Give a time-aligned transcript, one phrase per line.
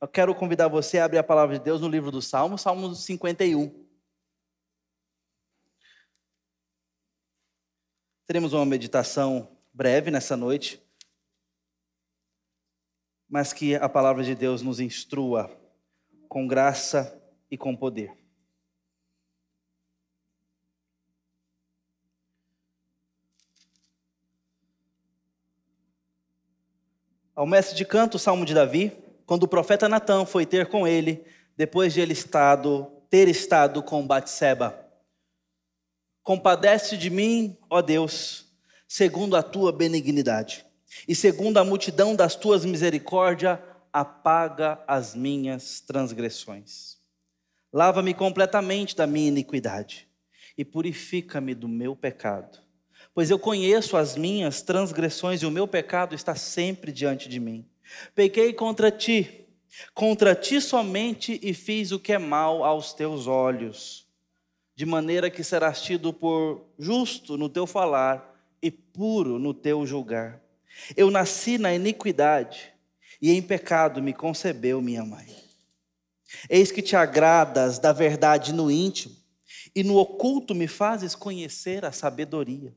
[0.00, 2.94] Eu quero convidar você a abrir a palavra de Deus no livro do Salmo, Salmo
[2.94, 3.86] 51.
[8.24, 10.82] Teremos uma meditação breve nessa noite,
[13.28, 15.54] mas que a palavra de Deus nos instrua
[16.30, 18.16] com graça e com poder.
[27.34, 28.99] Ao mestre de canto, Salmo de Davi,
[29.30, 31.24] quando o profeta Natã foi ter com ele,
[31.56, 34.84] depois de ele estado, ter estado com Batseba.
[36.20, 38.46] Compadece de mim, ó Deus,
[38.88, 40.66] segundo a tua benignidade,
[41.06, 43.60] e segundo a multidão das tuas misericórdias,
[43.92, 46.98] apaga as minhas transgressões.
[47.72, 50.08] Lava-me completamente da minha iniquidade
[50.58, 52.58] e purifica-me do meu pecado
[53.14, 57.66] pois eu conheço as minhas transgressões e o meu pecado está sempre diante de mim.
[58.14, 59.46] Pequei contra ti,
[59.94, 64.06] contra ti somente e fiz o que é mal aos teus olhos,
[64.74, 68.30] de maneira que serás tido por justo no teu falar
[68.62, 70.40] e puro no teu julgar.
[70.96, 72.72] Eu nasci na iniquidade
[73.20, 75.26] e em pecado me concebeu minha mãe.
[76.48, 79.16] Eis que te agradas da verdade no íntimo
[79.74, 82.74] e no oculto me fazes conhecer a sabedoria.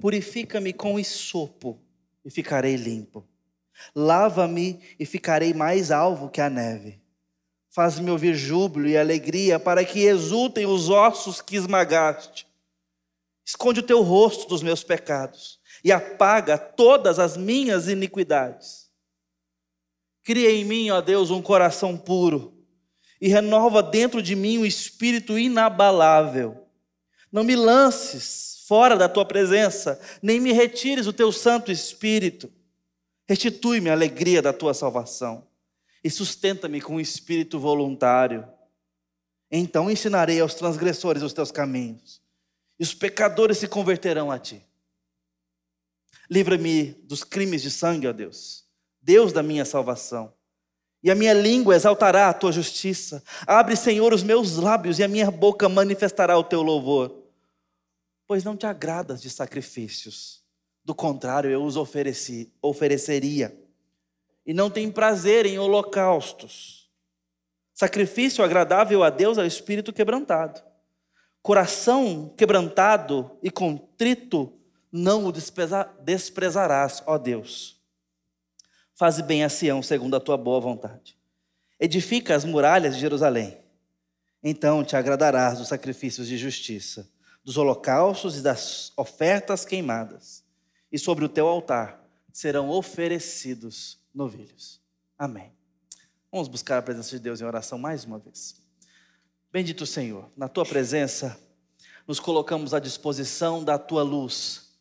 [0.00, 1.80] Purifica-me com esopo
[2.24, 3.26] e ficarei limpo.
[3.94, 7.00] Lava-me e ficarei mais alvo que a neve.
[7.70, 12.46] Faz-me ouvir júbilo e alegria para que exultem os ossos que esmagaste.
[13.44, 18.90] Esconde o teu rosto dos meus pecados e apaga todas as minhas iniquidades.
[20.24, 22.56] Cria em mim, ó Deus, um coração puro
[23.20, 26.66] e renova dentro de mim um espírito inabalável.
[27.30, 32.50] Não me lances fora da tua presença, nem me retires o teu Santo Espírito.
[33.28, 35.46] Restitui-me a alegria da tua salvação
[36.02, 38.46] e sustenta-me com um espírito voluntário.
[39.50, 42.20] Então ensinarei aos transgressores os teus caminhos,
[42.78, 44.64] e os pecadores se converterão a ti.
[46.30, 48.64] Livra-me dos crimes de sangue, ó Deus,
[49.00, 50.32] Deus da minha salvação.
[51.02, 53.22] E a minha língua exaltará a tua justiça.
[53.46, 57.26] Abre, Senhor, os meus lábios, e a minha boca manifestará o teu louvor
[58.26, 60.44] pois não te agradas de sacrifícios.
[60.86, 63.60] Do contrário, eu os ofereci, ofereceria.
[64.46, 66.88] E não tem prazer em holocaustos.
[67.74, 70.62] Sacrifício agradável a Deus é o espírito quebrantado.
[71.42, 74.52] Coração quebrantado e contrito
[74.92, 77.82] não o desprezarás, ó Deus.
[78.94, 81.18] Faze bem a Sião segundo a tua boa vontade.
[81.80, 83.58] Edifica as muralhas de Jerusalém.
[84.40, 87.10] Então te agradarás dos sacrifícios de justiça
[87.46, 90.42] dos holocaustos e das ofertas queimadas,
[90.96, 92.02] e sobre o teu altar
[92.32, 94.80] serão oferecidos novilhos.
[95.18, 95.52] Amém.
[96.32, 98.56] Vamos buscar a presença de Deus em oração mais uma vez.
[99.52, 101.38] Bendito Senhor, na tua presença
[102.06, 104.74] nos colocamos à disposição da tua luz,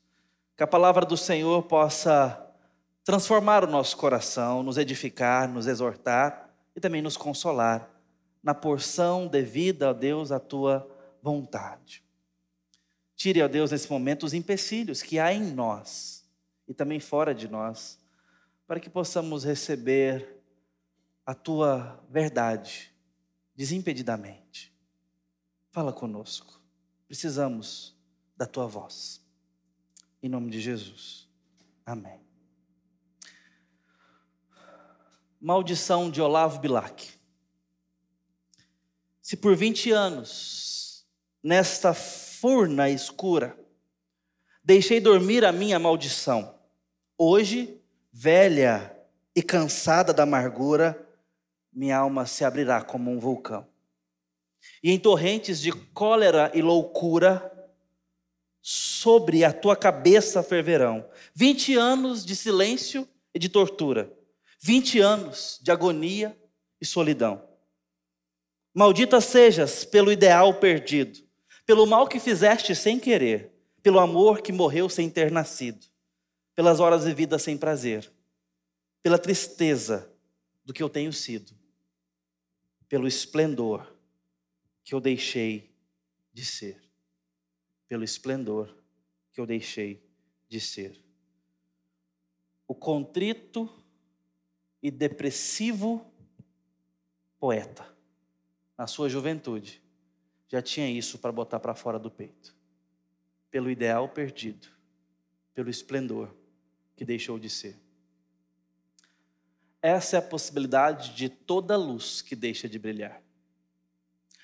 [0.56, 2.50] que a palavra do Senhor possa
[3.04, 7.90] transformar o nosso coração, nos edificar, nos exortar e também nos consolar
[8.42, 10.90] na porção devida, a Deus, à tua
[11.22, 12.05] vontade.
[13.16, 16.26] Tire, ó Deus, nesse momento os empecilhos que há em nós
[16.68, 17.98] e também fora de nós,
[18.68, 20.42] para que possamos receber
[21.26, 22.92] a tua verdade
[23.56, 24.74] desimpedidamente.
[25.72, 26.62] Fala conosco.
[27.08, 27.96] Precisamos
[28.36, 29.22] da tua voz.
[30.22, 31.30] Em nome de Jesus.
[31.86, 32.20] Amém.
[35.40, 37.14] Maldição de Olavo Bilac.
[39.22, 41.06] Se por 20 anos,
[41.44, 41.94] nesta
[42.40, 43.58] furna escura.
[44.64, 46.56] Deixei dormir a minha maldição.
[47.18, 47.80] Hoje,
[48.12, 48.96] velha
[49.36, 51.08] e cansada da amargura,
[51.72, 53.68] minha alma se abrirá como um vulcão.
[54.84, 57.52] E em torrentes de cólera e loucura,
[58.62, 61.08] sobre a tua cabeça ferverão.
[61.36, 64.12] Vinte anos de silêncio e de tortura.
[64.60, 66.36] Vinte anos de agonia
[66.82, 67.48] e solidão.
[68.74, 71.25] Maldita sejas pelo ideal perdido
[71.66, 73.52] pelo mal que fizeste sem querer,
[73.82, 75.86] pelo amor que morreu sem ter nascido,
[76.54, 78.12] pelas horas vividas sem prazer,
[79.02, 80.12] pela tristeza
[80.64, 81.54] do que eu tenho sido,
[82.88, 83.96] pelo esplendor
[84.84, 85.76] que eu deixei
[86.32, 86.82] de ser,
[87.88, 88.76] pelo esplendor
[89.32, 90.04] que eu deixei
[90.48, 91.02] de ser.
[92.68, 93.70] O contrito
[94.82, 96.06] e depressivo
[97.40, 97.88] poeta,
[98.78, 99.85] na sua juventude,
[100.56, 102.56] já tinha isso para botar para fora do peito.
[103.52, 104.70] Pelo ideal perdido,
[105.54, 106.34] pelo esplendor
[106.96, 107.78] que deixou de ser.
[109.82, 113.22] Essa é a possibilidade de toda luz que deixa de brilhar,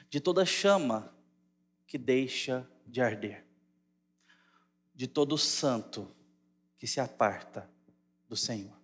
[0.10, 1.16] de toda chama
[1.88, 3.46] que deixa de arder,
[4.94, 6.14] de todo santo
[6.78, 7.70] que se aparta
[8.28, 8.78] do Senhor,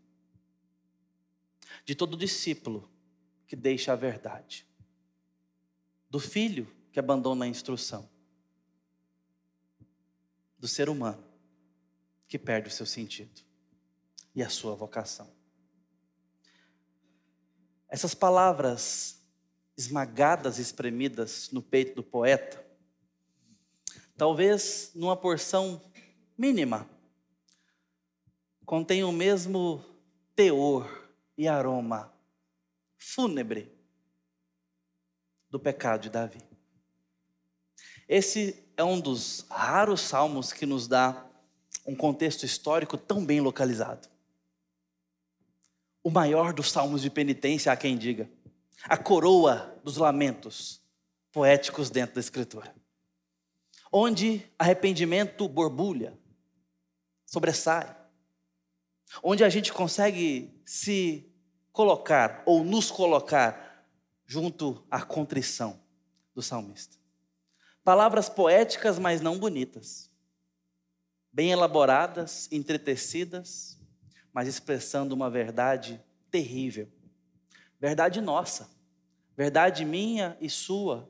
[1.84, 2.90] de todo discípulo
[3.46, 4.66] que deixa a verdade,
[6.10, 8.10] do filho que abandona a instrução,
[10.58, 11.24] do ser humano
[12.28, 13.40] que perde o seu sentido
[14.34, 15.32] e a sua vocação.
[17.88, 19.22] Essas palavras
[19.78, 22.66] esmagadas, espremidas no peito do poeta,
[24.18, 25.80] talvez numa porção
[26.36, 26.90] mínima,
[28.66, 29.86] contém o mesmo
[30.36, 32.12] teor e aroma
[32.98, 33.72] fúnebre
[35.48, 36.47] do pecado de Davi.
[38.08, 41.26] Esse é um dos raros salmos que nos dá
[41.86, 44.08] um contexto histórico tão bem localizado.
[46.04, 48.30] O maior dos salmos de penitência, há quem diga.
[48.84, 50.82] A coroa dos lamentos
[51.32, 52.74] poéticos dentro da Escritura.
[53.92, 56.18] Onde arrependimento borbulha,
[57.26, 57.96] sobressai.
[59.22, 61.30] Onde a gente consegue se
[61.72, 63.86] colocar ou nos colocar
[64.26, 65.80] junto à contrição
[66.34, 66.97] do salmista.
[67.88, 70.12] Palavras poéticas, mas não bonitas.
[71.32, 73.80] Bem elaboradas, entretecidas,
[74.34, 76.92] mas expressando uma verdade terrível.
[77.80, 78.70] Verdade nossa,
[79.38, 81.10] verdade minha e sua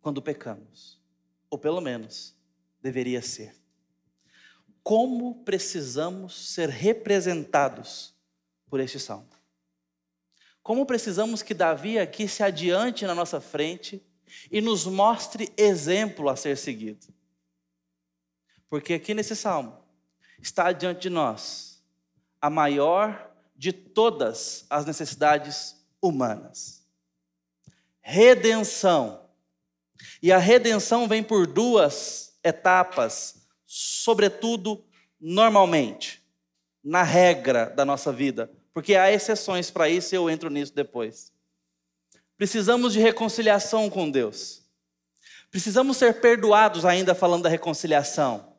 [0.00, 1.00] quando pecamos.
[1.48, 2.34] Ou pelo menos
[2.82, 3.54] deveria ser.
[4.82, 8.16] Como precisamos ser representados
[8.68, 9.30] por este salmo?
[10.60, 14.04] Como precisamos que Davi aqui se adiante na nossa frente
[14.50, 17.06] e nos mostre exemplo a ser seguido.
[18.68, 19.76] Porque aqui nesse salmo
[20.40, 21.82] está diante de nós
[22.40, 26.86] a maior de todas as necessidades humanas.
[28.00, 29.28] Redenção.
[30.22, 34.82] E a redenção vem por duas etapas, sobretudo
[35.20, 36.22] normalmente,
[36.82, 41.32] na regra da nossa vida porque há exceções para isso eu entro nisso depois.
[42.40, 44.62] Precisamos de reconciliação com Deus.
[45.50, 48.54] Precisamos ser perdoados, ainda falando da reconciliação.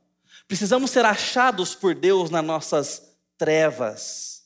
[0.48, 4.45] Precisamos ser achados por Deus nas nossas trevas.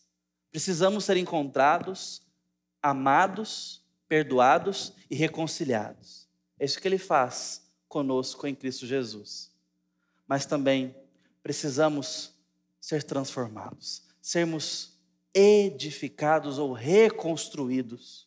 [0.52, 2.22] Precisamos ser encontrados,
[2.82, 6.30] amados, perdoados e reconciliados.
[6.58, 9.52] É isso que Ele faz conosco em Cristo Jesus.
[10.26, 10.96] Mas também
[11.44, 12.32] precisamos
[12.80, 14.98] ser transformados, sermos
[15.34, 18.25] edificados ou reconstruídos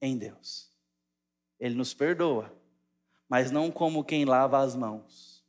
[0.00, 0.70] em Deus.
[1.58, 2.52] Ele nos perdoa,
[3.28, 5.44] mas não como quem lava as mãos.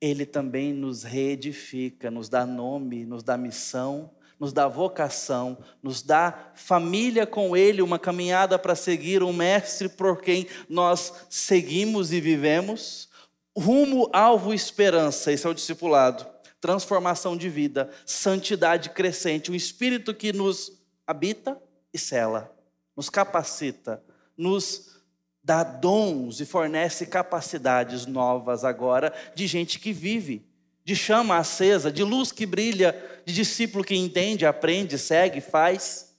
[0.00, 6.52] Ele também nos reedifica, nos dá nome, nos dá missão, nos dá vocação, nos dá
[6.54, 13.08] família com Ele, uma caminhada para seguir um mestre por quem nós seguimos e vivemos,
[13.56, 15.32] rumo, alvo, esperança.
[15.32, 20.72] Esse é o discipulado transformação de vida, santidade crescente, um espírito que nos
[21.06, 21.60] habita
[21.92, 22.54] e cela,
[22.98, 24.02] nos capacita,
[24.36, 25.00] nos
[25.40, 30.44] dá dons e fornece capacidades novas agora de gente que vive,
[30.84, 36.18] de chama acesa, de luz que brilha, de discípulo que entende, aprende, segue, faz,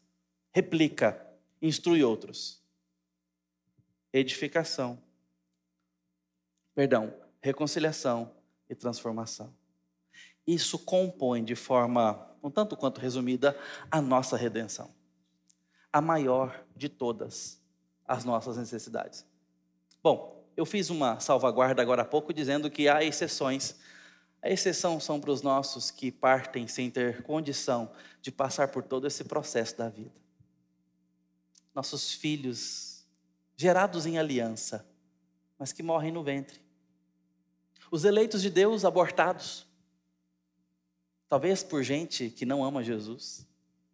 [0.54, 1.22] replica,
[1.62, 2.64] instrui outros.
[4.13, 5.03] Edificação.
[6.74, 8.32] Perdão, reconciliação
[8.70, 9.53] e transformação.
[10.48, 13.60] Isso compõe de forma um tanto quanto resumida
[13.92, 14.98] a nossa redenção.
[15.92, 17.62] A maior de todas
[18.07, 19.24] as nossas necessidades.
[20.01, 23.75] Bom, eu fiz uma salvaguarda agora há pouco dizendo que há exceções.
[24.41, 29.05] A exceção são para os nossos que partem sem ter condição de passar por todo
[29.05, 30.15] esse processo da vida.
[31.75, 33.05] Nossos filhos
[33.55, 34.89] gerados em aliança,
[35.57, 36.59] mas que morrem no ventre.
[37.91, 39.69] Os eleitos de Deus abortados,
[41.29, 43.48] Talvez por gente que não ama Jesus,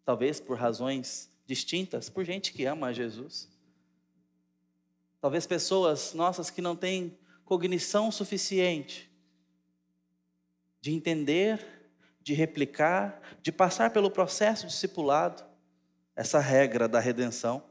[0.06, 3.48] talvez por razões distintas, por gente que ama Jesus.
[5.20, 9.10] Talvez pessoas nossas que não têm cognição suficiente
[10.80, 11.64] de entender,
[12.20, 15.44] de replicar, de passar pelo processo discipulado,
[16.14, 17.62] essa regra da redenção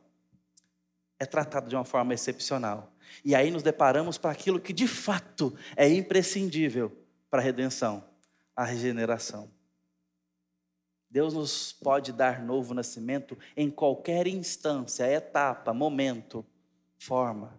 [1.19, 2.93] é tratada de uma forma excepcional.
[3.23, 6.91] E aí nos deparamos para aquilo que de fato é imprescindível
[7.29, 8.03] para a redenção,
[8.55, 9.54] a regeneração.
[11.09, 16.45] Deus nos pode dar novo nascimento em qualquer instância, etapa, momento,
[16.97, 17.57] forma.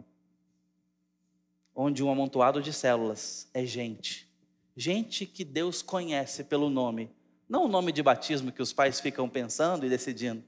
[1.74, 4.30] Onde um amontoado de células é gente.
[4.76, 7.10] Gente que Deus conhece pelo nome.
[7.48, 10.42] Não o nome de batismo que os pais ficam pensando e decidindo,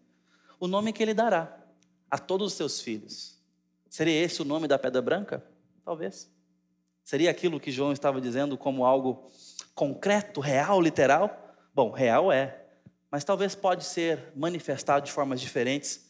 [0.59, 1.57] o nome que ele dará
[2.11, 3.39] a todos os seus filhos.
[3.89, 5.45] Seria esse o nome da pedra branca?
[5.85, 6.31] Talvez.
[7.05, 9.31] Seria aquilo que João estava dizendo como algo
[9.75, 11.57] concreto, real, literal?
[11.75, 12.67] Bom, real é,
[13.11, 16.07] mas talvez pode ser manifestado de formas diferentes,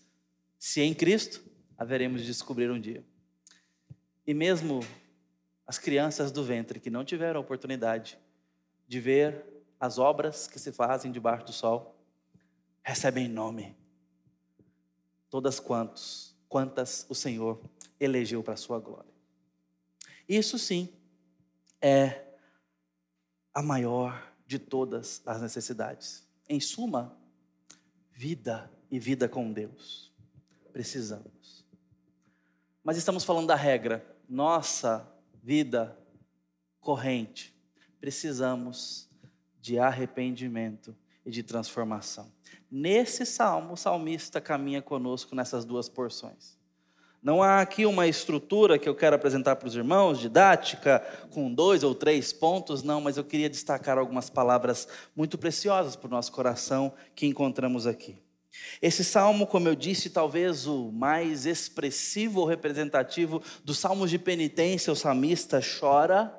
[0.59, 1.43] se em Cristo
[1.77, 3.05] haveremos de descobrir um dia.
[4.27, 4.81] E mesmo
[5.67, 8.19] as crianças do ventre que não tiveram a oportunidade
[8.87, 9.45] de ver
[9.79, 12.03] as obras que se fazem debaixo do sol,
[12.83, 13.77] recebem nome.
[15.31, 17.61] Todas quantos, quantas o Senhor
[18.01, 19.13] elegeu para a sua glória.
[20.29, 20.89] Isso sim
[21.81, 22.25] é
[23.55, 26.28] a maior de todas as necessidades.
[26.49, 27.17] Em suma,
[28.11, 30.13] vida e vida com Deus.
[30.73, 31.65] Precisamos.
[32.83, 34.05] Mas estamos falando da regra.
[34.29, 35.07] Nossa
[35.43, 35.97] vida
[36.81, 37.55] corrente.
[38.01, 39.09] Precisamos
[39.61, 42.33] de arrependimento e de transformação.
[42.71, 46.58] Nesse salmo, o salmista caminha conosco nessas duas porções.
[47.21, 51.83] Não há aqui uma estrutura que eu quero apresentar para os irmãos, didática, com dois
[51.83, 56.31] ou três pontos, não, mas eu queria destacar algumas palavras muito preciosas para o nosso
[56.31, 58.23] coração que encontramos aqui.
[58.81, 64.93] Esse salmo, como eu disse, talvez o mais expressivo ou representativo dos salmos de penitência,
[64.93, 66.33] o salmista chora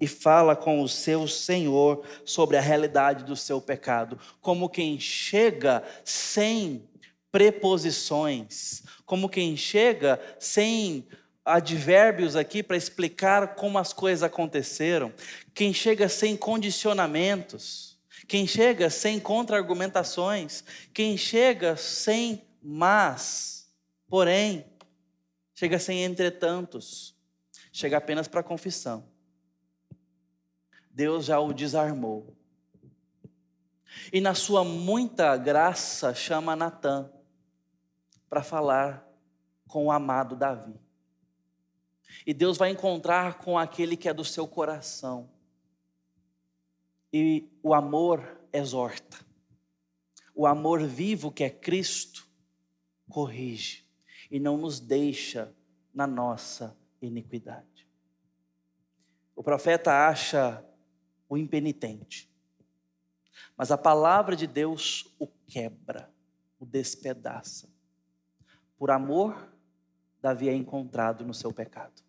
[0.00, 5.84] e fala com o seu Senhor sobre a realidade do seu pecado, como quem chega
[6.04, 6.88] sem
[7.34, 11.04] preposições, como quem chega sem
[11.44, 15.12] advérbios aqui para explicar como as coisas aconteceram,
[15.52, 17.98] quem chega sem condicionamentos,
[18.28, 20.62] quem chega sem contra-argumentações,
[20.92, 23.68] quem chega sem mas,
[24.08, 24.64] porém,
[25.56, 27.16] chega sem entretantos,
[27.72, 29.04] chega apenas para confissão.
[30.88, 32.32] Deus já o desarmou.
[34.12, 37.10] E na sua muita graça chama Natã
[38.34, 39.08] para falar
[39.68, 40.74] com o amado Davi.
[42.26, 45.30] E Deus vai encontrar com aquele que é do seu coração.
[47.12, 49.24] E o amor exorta.
[50.34, 52.28] O amor vivo que é Cristo
[53.08, 53.88] corrige
[54.28, 55.54] e não nos deixa
[55.94, 57.88] na nossa iniquidade.
[59.36, 60.66] O profeta acha
[61.28, 62.28] o impenitente,
[63.56, 66.12] mas a palavra de Deus o quebra,
[66.58, 67.72] o despedaça
[68.84, 69.48] por amor,
[70.20, 72.02] Davi é encontrado no seu pecado.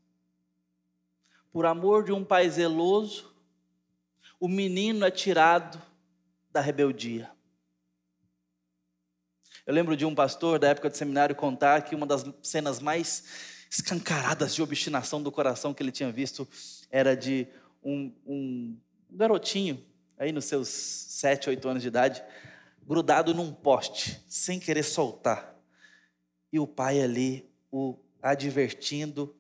[1.50, 3.34] Por amor de um pai zeloso,
[4.38, 5.82] o menino é tirado
[6.51, 7.32] da rebeldia.
[9.65, 13.24] Eu lembro de um pastor da época de seminário contar que uma das cenas mais
[13.72, 16.46] escancaradas de obstinação do coração que ele tinha visto
[16.91, 17.48] era de
[17.82, 18.77] um, um
[19.12, 19.82] garotinho,
[20.17, 22.22] aí nos seus sete, oito anos de idade,
[22.86, 25.54] grudado num poste, sem querer soltar
[26.52, 29.36] e o pai ali o advertindo,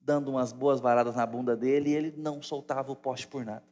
[0.00, 3.64] dando umas boas varadas na bunda dele, e ele não soltava o poste por nada.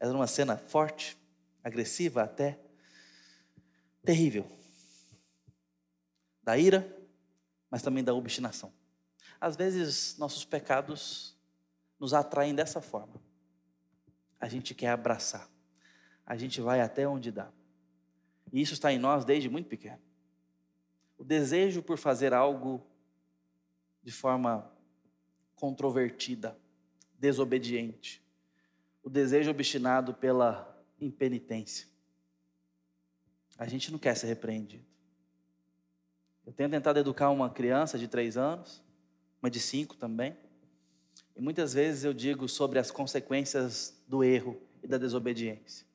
[0.00, 1.16] Era uma cena forte,
[1.62, 2.58] agressiva até,
[4.02, 4.46] terrível.
[6.42, 6.90] Da ira,
[7.70, 8.72] mas também da obstinação.
[9.40, 11.36] Às vezes, nossos pecados
[11.98, 13.20] nos atraem dessa forma.
[14.40, 15.48] A gente quer abraçar,
[16.24, 17.50] a gente vai até onde dá.
[18.52, 20.05] E isso está em nós desde muito pequeno
[21.18, 22.86] o desejo por fazer algo
[24.02, 24.70] de forma
[25.54, 26.56] controvertida,
[27.18, 28.22] desobediente,
[29.02, 31.86] o desejo obstinado pela impenitência.
[33.58, 34.84] A gente não quer ser repreendido.
[36.44, 38.82] Eu tenho tentado educar uma criança de três anos,
[39.42, 40.36] uma de cinco também,
[41.34, 45.86] e muitas vezes eu digo sobre as consequências do erro e da desobediência.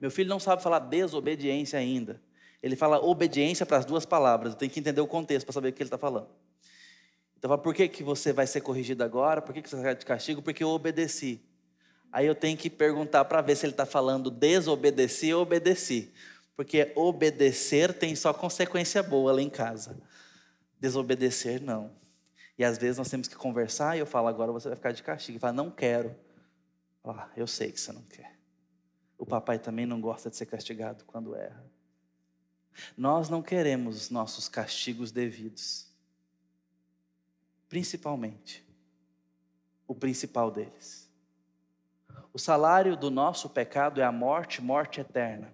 [0.00, 2.20] Meu filho não sabe falar desobediência ainda,
[2.62, 4.54] ele fala obediência para as duas palavras.
[4.54, 6.28] Tenho que entender o contexto para saber o que ele está falando.
[7.38, 9.40] Então, por que, que você vai ser corrigido agora?
[9.40, 10.42] Por que, que você vai de castigo?
[10.42, 11.40] Porque eu obedeci.
[12.10, 16.12] Aí eu tenho que perguntar para ver se ele está falando desobedeci ou obedeci.
[16.56, 19.96] Porque obedecer tem só consequência boa lá em casa.
[20.80, 21.92] Desobedecer, não.
[22.58, 25.02] E às vezes nós temos que conversar e eu falo, agora você vai ficar de
[25.02, 25.36] castigo.
[25.36, 26.16] Ele fala, não quero.
[27.04, 28.36] Ah, eu sei que você não quer.
[29.16, 31.64] O papai também não gosta de ser castigado quando erra.
[32.96, 35.86] Nós não queremos os nossos castigos devidos.
[37.68, 38.64] Principalmente,
[39.86, 41.08] o principal deles.
[42.32, 45.52] O salário do nosso pecado é a morte, morte eterna.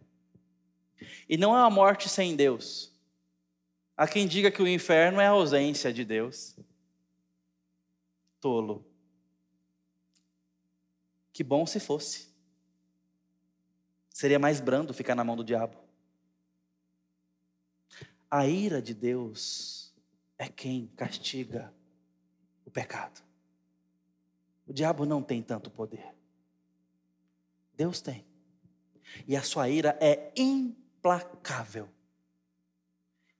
[1.28, 2.92] E não é a morte sem Deus.
[3.96, 6.56] Há quem diga que o inferno é a ausência de Deus.
[8.40, 8.84] Tolo.
[11.32, 12.28] Que bom se fosse.
[14.10, 15.83] Seria mais brando ficar na mão do diabo.
[18.34, 19.94] A ira de Deus
[20.36, 21.72] é quem castiga
[22.64, 23.22] o pecado.
[24.66, 26.12] O diabo não tem tanto poder.
[27.76, 28.26] Deus tem.
[29.28, 31.88] E a sua ira é implacável,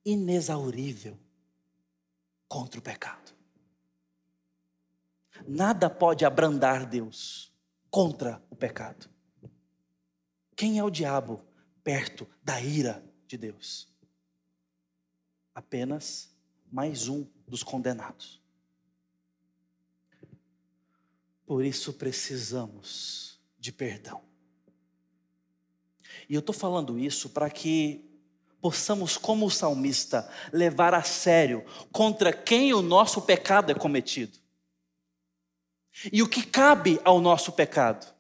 [0.05, 1.19] inexaurível
[2.47, 3.35] contra o pecado.
[5.45, 7.53] Nada pode abrandar Deus
[7.91, 9.11] contra o pecado.
[10.55, 11.45] Quem é o diabo
[11.83, 13.93] perto da ira de Deus?
[15.55, 16.35] Apenas
[16.71, 18.43] mais um dos condenados.
[21.47, 24.23] Por isso precisamos de perdão.
[26.29, 28.05] E eu estou falando isso para que
[28.61, 34.39] possamos, como o salmista, levar a sério contra quem o nosso pecado é cometido.
[36.13, 38.13] E o que cabe ao nosso pecado?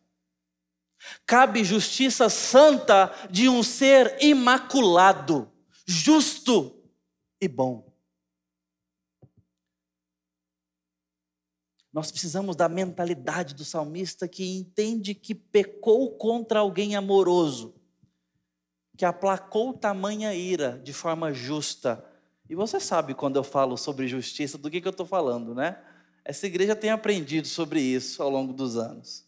[1.26, 5.50] Cabe justiça santa de um ser imaculado,
[5.86, 6.83] justo
[7.40, 7.94] e bom.
[11.94, 17.72] Nós precisamos da mentalidade do salmista que entende que pecou contra alguém amoroso,
[18.96, 22.04] que aplacou tamanha ira de forma justa.
[22.50, 25.80] E você sabe quando eu falo sobre justiça, do que, que eu estou falando, né?
[26.24, 29.24] Essa igreja tem aprendido sobre isso ao longo dos anos.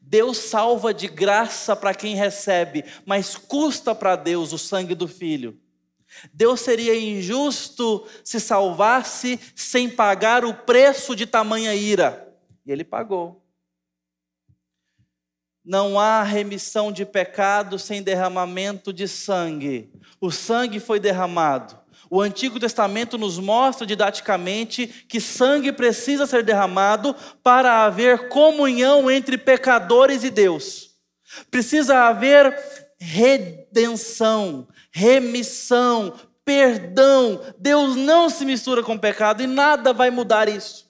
[0.00, 5.59] Deus salva de graça para quem recebe, mas custa para Deus o sangue do filho.
[6.32, 12.28] Deus seria injusto se salvasse sem pagar o preço de tamanha ira.
[12.66, 13.42] E ele pagou.
[15.64, 19.92] Não há remissão de pecado sem derramamento de sangue.
[20.20, 21.78] O sangue foi derramado.
[22.10, 29.38] O Antigo Testamento nos mostra didaticamente que sangue precisa ser derramado para haver comunhão entre
[29.38, 30.90] pecadores e Deus.
[31.50, 32.52] Precisa haver
[33.00, 36.14] redenção, remissão,
[36.44, 37.40] perdão.
[37.58, 40.88] Deus não se mistura com pecado e nada vai mudar isso.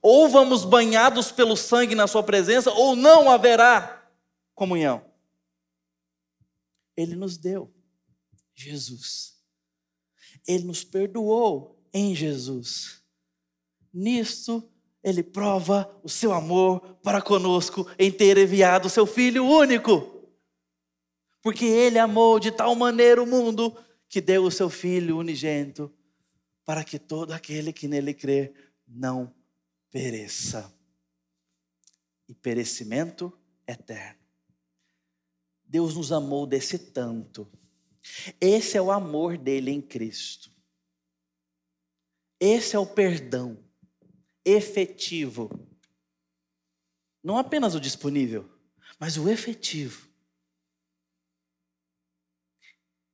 [0.00, 4.08] Ou vamos banhados pelo sangue na Sua presença, ou não haverá
[4.54, 5.04] comunhão.
[6.96, 7.72] Ele nos deu
[8.54, 9.36] Jesus.
[10.46, 13.02] Ele nos perdoou em Jesus.
[13.92, 14.68] Nisto,
[15.02, 20.28] Ele prova o seu amor para conosco em ter enviado o seu Filho único.
[21.40, 23.76] Porque Ele amou de tal maneira o mundo
[24.08, 25.92] que deu o seu Filho unigênito
[26.64, 28.52] para que todo aquele que nele crê
[28.86, 29.32] não
[29.90, 30.74] pereça.
[32.28, 33.32] E perecimento
[33.66, 34.18] eterno.
[35.64, 37.50] Deus nos amou desse tanto
[38.40, 40.50] esse é o amor dele em Cristo.
[42.40, 43.58] Esse é o perdão
[44.44, 45.50] efetivo.
[47.22, 48.48] Não apenas o disponível,
[48.98, 50.08] mas o efetivo.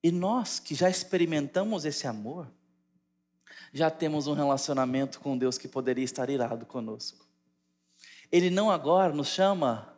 [0.03, 2.53] E nós que já experimentamos esse amor,
[3.73, 7.27] já temos um relacionamento com Deus que poderia estar irado conosco.
[8.31, 9.95] Ele não agora nos chama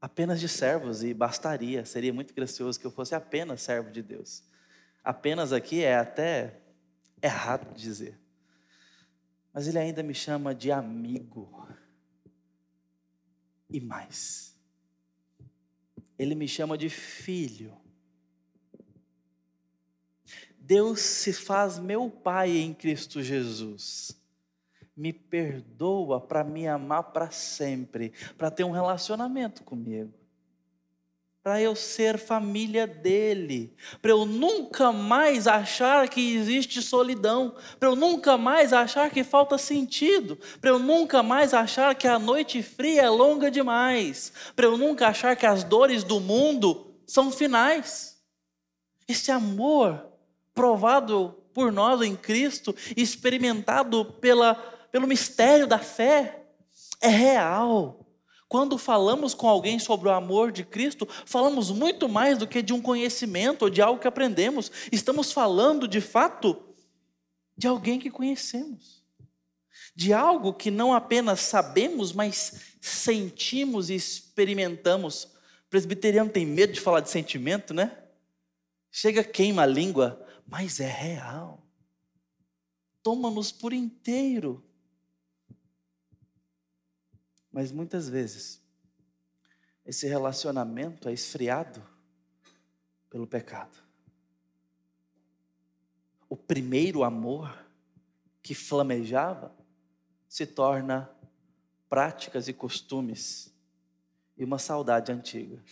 [0.00, 4.42] apenas de servos e bastaria, seria muito gracioso que eu fosse apenas servo de Deus.
[5.04, 6.60] Apenas aqui é até
[7.22, 8.19] errado dizer.
[9.52, 11.66] Mas ele ainda me chama de amigo.
[13.68, 14.56] E mais.
[16.18, 17.76] Ele me chama de filho.
[20.58, 24.20] Deus se faz meu Pai em Cristo Jesus
[25.00, 30.12] me perdoa para me amar para sempre, para ter um relacionamento comigo,
[31.42, 37.96] para eu ser família dele, para eu nunca mais achar que existe solidão, para eu
[37.96, 43.02] nunca mais achar que falta sentido, para eu nunca mais achar que a noite fria
[43.02, 48.18] é longa demais, para eu nunca achar que as dores do mundo são finais.
[49.08, 50.06] Esse amor
[50.52, 56.42] provado por nós em Cristo, experimentado pela pelo mistério da fé,
[57.00, 58.06] é real.
[58.50, 62.72] Quando falamos com alguém sobre o amor de Cristo, falamos muito mais do que de
[62.72, 64.72] um conhecimento ou de algo que aprendemos.
[64.90, 66.60] Estamos falando, de fato,
[67.56, 69.04] de alguém que conhecemos.
[69.94, 75.26] De algo que não apenas sabemos, mas sentimos e experimentamos.
[75.66, 77.98] O presbiteriano tem medo de falar de sentimento, né?
[78.90, 81.64] Chega, queima a língua, mas é real.
[83.00, 84.68] Toma-nos por inteiro.
[87.52, 88.62] Mas muitas vezes,
[89.84, 91.82] esse relacionamento é esfriado
[93.08, 93.76] pelo pecado.
[96.28, 97.66] O primeiro amor
[98.42, 99.54] que flamejava
[100.28, 101.10] se torna
[101.88, 103.52] práticas e costumes
[104.36, 105.62] e uma saudade antiga.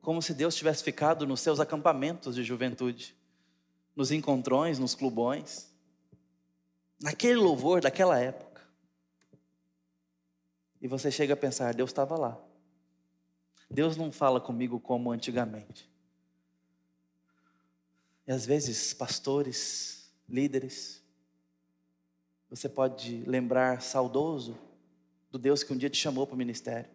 [0.00, 3.16] como se Deus tivesse ficado nos seus acampamentos de juventude,
[3.94, 5.72] nos encontrões, nos clubões,
[7.00, 8.51] naquele louvor daquela época.
[10.82, 12.38] E você chega a pensar: Deus estava lá.
[13.70, 15.88] Deus não fala comigo como antigamente.
[18.26, 21.00] E às vezes, pastores, líderes,
[22.50, 24.58] você pode lembrar saudoso
[25.30, 26.90] do Deus que um dia te chamou para o ministério.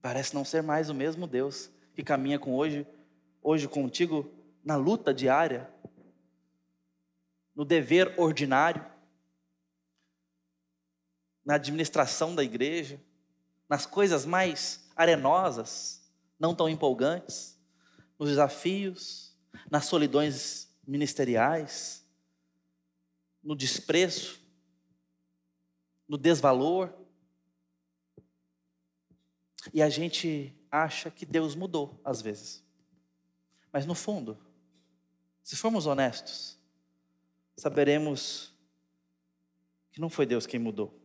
[0.00, 2.86] Parece não ser mais o mesmo Deus que caminha com hoje,
[3.42, 4.32] hoje contigo
[4.64, 5.68] na luta diária,
[7.54, 8.84] no dever ordinário,
[11.44, 13.00] na administração da igreja,
[13.68, 16.02] nas coisas mais arenosas,
[16.38, 17.58] não tão empolgantes,
[18.18, 19.36] nos desafios,
[19.70, 22.06] nas solidões ministeriais,
[23.42, 24.38] no desprezo,
[26.08, 26.92] no desvalor.
[29.72, 32.64] E a gente acha que Deus mudou às vezes.
[33.72, 34.38] Mas no fundo,
[35.42, 36.58] se formos honestos,
[37.56, 38.54] saberemos
[39.92, 41.03] que não foi Deus quem mudou.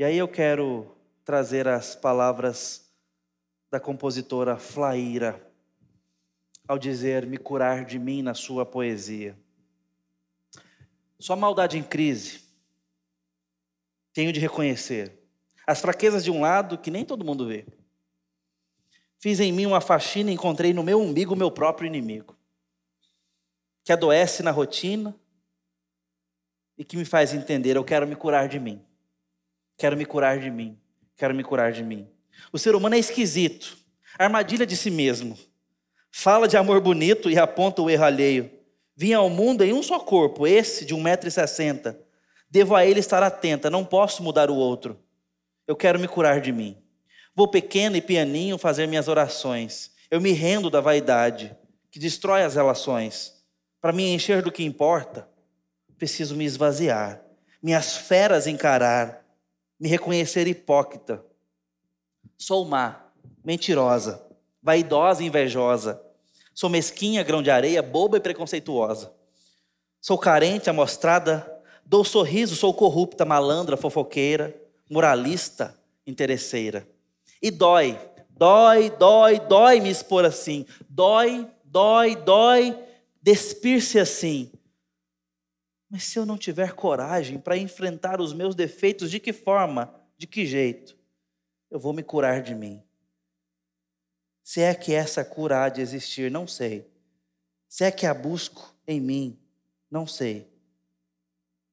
[0.00, 2.90] E aí eu quero trazer as palavras
[3.70, 5.38] da compositora Flaíra
[6.66, 9.36] ao dizer me curar de mim na sua poesia.
[11.18, 12.40] Sua maldade em crise,
[14.14, 15.18] tenho de reconhecer.
[15.66, 17.66] As fraquezas de um lado que nem todo mundo vê.
[19.18, 22.34] Fiz em mim uma faxina e encontrei no meu umbigo o meu próprio inimigo,
[23.84, 25.14] que adoece na rotina
[26.78, 28.82] e que me faz entender: eu quero me curar de mim,
[29.80, 30.78] quero me curar de mim,
[31.16, 32.06] quero me curar de mim.
[32.52, 33.78] O ser humano é esquisito,
[34.18, 35.38] armadilha de si mesmo.
[36.12, 38.50] Fala de amor bonito e aponta o erro alheio.
[38.94, 41.96] Vim ao mundo em um só corpo, esse de 1,60m.
[42.50, 45.00] Devo a ele estar atenta, não posso mudar o outro.
[45.66, 46.76] Eu quero me curar de mim.
[47.34, 49.92] Vou pequeno e pianinho fazer minhas orações.
[50.10, 51.56] Eu me rendo da vaidade,
[51.90, 53.32] que destrói as relações.
[53.80, 55.26] Para me encher do que importa,
[55.96, 57.22] preciso me esvaziar,
[57.62, 59.20] minhas feras encarar,
[59.80, 61.24] me reconhecer hipócrita.
[62.36, 63.06] Sou má,
[63.42, 64.22] mentirosa,
[64.62, 66.00] vaidosa e invejosa
[66.60, 69.10] Sou mesquinha, grão de areia, boba e preconceituosa.
[69.98, 71.50] Sou carente, amostrada,
[71.86, 74.54] dou sorriso, sou corrupta, malandra, fofoqueira,
[74.90, 75.74] moralista,
[76.06, 76.86] interesseira.
[77.40, 80.66] E dói, dói, dói, dói me expor assim.
[80.86, 82.78] Dói, dói, dói
[83.22, 84.52] despir-se assim.
[85.90, 90.24] Mas se eu não tiver coragem para enfrentar os meus defeitos, de que forma, de
[90.24, 90.96] que jeito?
[91.68, 92.80] Eu vou me curar de mim.
[94.44, 96.88] Se é que essa cura há de existir, não sei.
[97.68, 99.38] Se é que a busco em mim,
[99.90, 100.48] não sei.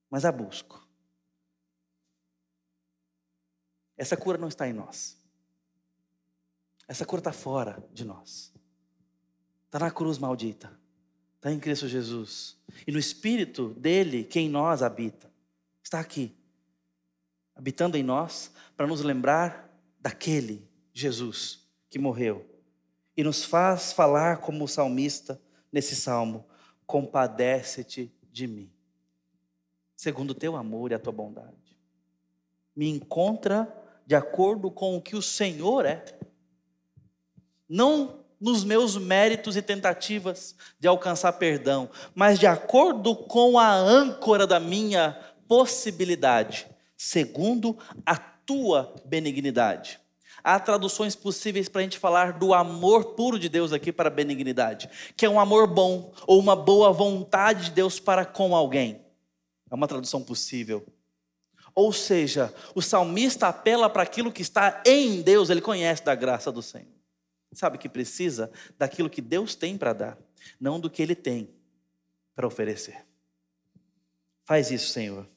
[0.10, 0.88] Mas a busco.
[3.96, 5.16] Essa cura não está em nós.
[6.88, 8.52] Essa cura está fora de nós.
[9.66, 10.87] Está na cruz maldita.
[11.48, 12.58] Está em Cristo Jesus.
[12.86, 15.32] E no Espírito dele, que em nós habita.
[15.82, 16.36] Está aqui.
[17.56, 22.46] Habitando em nós, para nos lembrar daquele Jesus que morreu
[23.16, 26.46] e nos faz falar como o salmista nesse salmo:
[26.86, 28.70] compadece-te de mim,
[29.96, 31.78] segundo o teu amor e a tua bondade.
[32.76, 33.74] Me encontra
[34.06, 36.04] de acordo com o que o Senhor é,
[37.70, 44.46] não nos meus méritos e tentativas de alcançar perdão, mas de acordo com a âncora
[44.46, 50.00] da minha possibilidade, segundo a tua benignidade.
[50.44, 54.12] Há traduções possíveis para a gente falar do amor puro de Deus aqui para a
[54.12, 59.02] benignidade, que é um amor bom ou uma boa vontade de Deus para com alguém.
[59.70, 60.86] É uma tradução possível.
[61.76, 66.52] Ou seja, o salmista apela para aquilo que está em Deus, ele conhece da graça
[66.52, 66.97] do Senhor.
[67.54, 70.18] Sabe que precisa daquilo que Deus tem para dar,
[70.60, 71.50] não do que ele tem
[72.36, 73.06] para oferecer.
[74.46, 75.28] Faz isso, Senhor.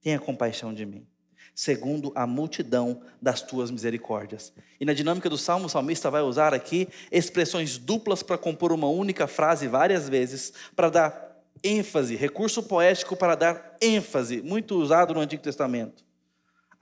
[0.00, 1.06] Tenha compaixão de mim
[1.54, 4.52] segundo a multidão das tuas misericórdias.
[4.80, 8.88] E na dinâmica do salmo, o salmista vai usar aqui expressões duplas para compor uma
[8.88, 15.20] única frase várias vezes, para dar ênfase, recurso poético para dar ênfase, muito usado no
[15.20, 16.04] Antigo Testamento.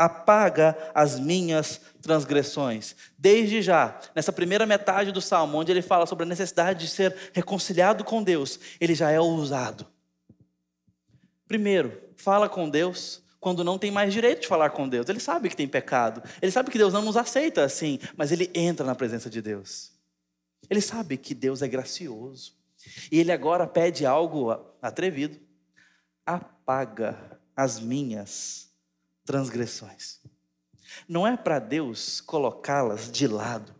[0.03, 2.97] Apaga as minhas transgressões.
[3.19, 7.15] Desde já, nessa primeira metade do salmo, onde ele fala sobre a necessidade de ser
[7.35, 9.87] reconciliado com Deus, ele já é usado.
[11.47, 15.07] Primeiro, fala com Deus quando não tem mais direito de falar com Deus.
[15.07, 16.23] Ele sabe que tem pecado.
[16.41, 19.93] Ele sabe que Deus não nos aceita assim, mas ele entra na presença de Deus.
[20.71, 22.55] Ele sabe que Deus é gracioso.
[23.13, 25.39] E ele agora pede algo atrevido:
[26.25, 28.70] apaga as minhas
[29.25, 30.21] transgressões.
[31.09, 33.75] Não é para Deus colocá-las de lado.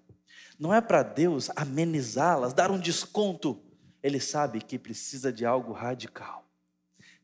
[0.59, 3.63] Não é para Deus amenizá-las, dar um desconto.
[4.03, 6.45] Ele sabe que precisa de algo radical.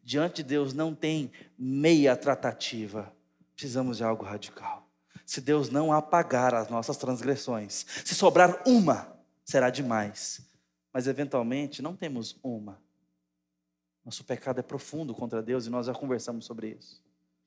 [0.02, 3.12] Diante de Deus não tem meia tratativa.
[3.54, 4.88] Precisamos de algo radical.
[5.24, 10.40] Se Deus não apagar as nossas transgressões, se sobrar uma, será demais.
[10.92, 12.80] Mas eventualmente não temos uma.
[14.04, 17.02] Nosso pecado é profundo contra Deus e nós já conversamos sobre isso.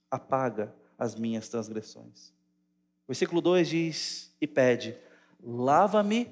[0.10, 2.34] Apaga as minhas transgressões.
[3.08, 4.95] Versículo 2 diz e pede:
[5.43, 6.32] lava-me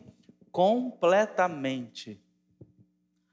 [0.51, 2.21] completamente.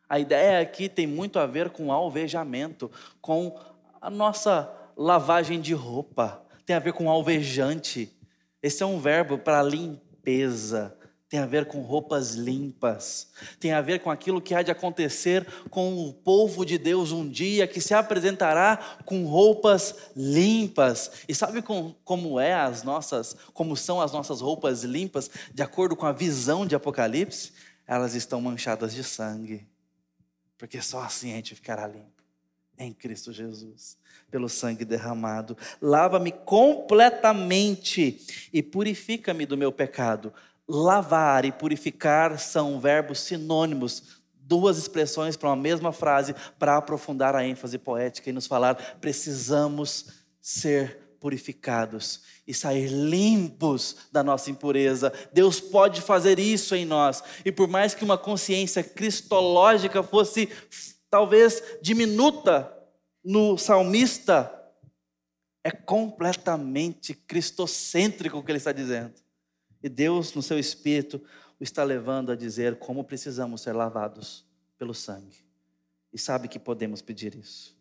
[0.08, 3.58] A ideia aqui tem muito a ver com alvejamento, com
[4.00, 8.14] a nossa lavagem de roupa, tem a ver com alvejante.
[8.62, 10.96] Esse é um verbo para limpeza,
[11.34, 13.26] tem a ver com roupas limpas,
[13.58, 17.28] tem a ver com aquilo que há de acontecer com o povo de Deus um
[17.28, 21.10] dia que se apresentará com roupas limpas.
[21.28, 25.96] E sabe com, como é as nossas, como são as nossas roupas limpas de acordo
[25.96, 27.52] com a visão de Apocalipse?
[27.84, 29.66] Elas estão manchadas de sangue.
[30.56, 32.22] Porque só assim a gente ficará limpo
[32.78, 33.98] em Cristo Jesus,
[34.30, 35.58] pelo sangue derramado.
[35.82, 38.20] Lava-me completamente
[38.52, 40.32] e purifica-me do meu pecado
[40.68, 44.02] Lavar e purificar são verbos sinônimos,
[44.34, 50.06] duas expressões para uma mesma frase, para aprofundar a ênfase poética e nos falar: precisamos
[50.40, 55.12] ser purificados e sair limpos da nossa impureza.
[55.32, 57.22] Deus pode fazer isso em nós.
[57.44, 60.50] E por mais que uma consciência cristológica fosse
[61.08, 62.70] talvez diminuta
[63.24, 64.52] no salmista,
[65.62, 69.23] é completamente cristocêntrico o que ele está dizendo.
[69.84, 71.20] E Deus, no seu espírito,
[71.60, 74.42] o está levando a dizer como precisamos ser lavados
[74.78, 75.44] pelo sangue.
[76.10, 77.76] E sabe que podemos pedir isso.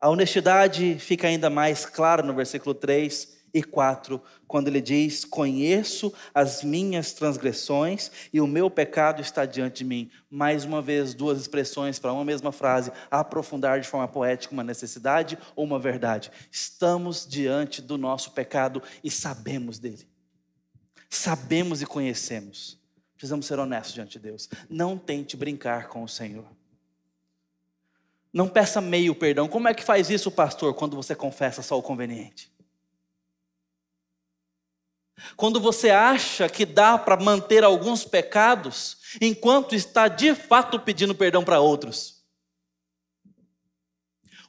[0.00, 6.12] A honestidade fica ainda mais clara no versículo 3 e 4, quando ele diz: Conheço
[6.34, 10.10] as minhas transgressões e o meu pecado está diante de mim.
[10.28, 15.38] Mais uma vez, duas expressões para uma mesma frase, aprofundar de forma poética uma necessidade
[15.54, 16.32] ou uma verdade.
[16.50, 20.10] Estamos diante do nosso pecado e sabemos dele
[21.16, 22.78] sabemos e conhecemos.
[23.14, 24.48] Precisamos ser honestos diante de Deus.
[24.68, 26.46] Não tente brincar com o Senhor.
[28.32, 29.46] Não peça meio perdão.
[29.46, 32.50] Como é que faz isso, pastor, quando você confessa só o conveniente?
[35.36, 41.44] Quando você acha que dá para manter alguns pecados, enquanto está de fato pedindo perdão
[41.44, 42.21] para outros.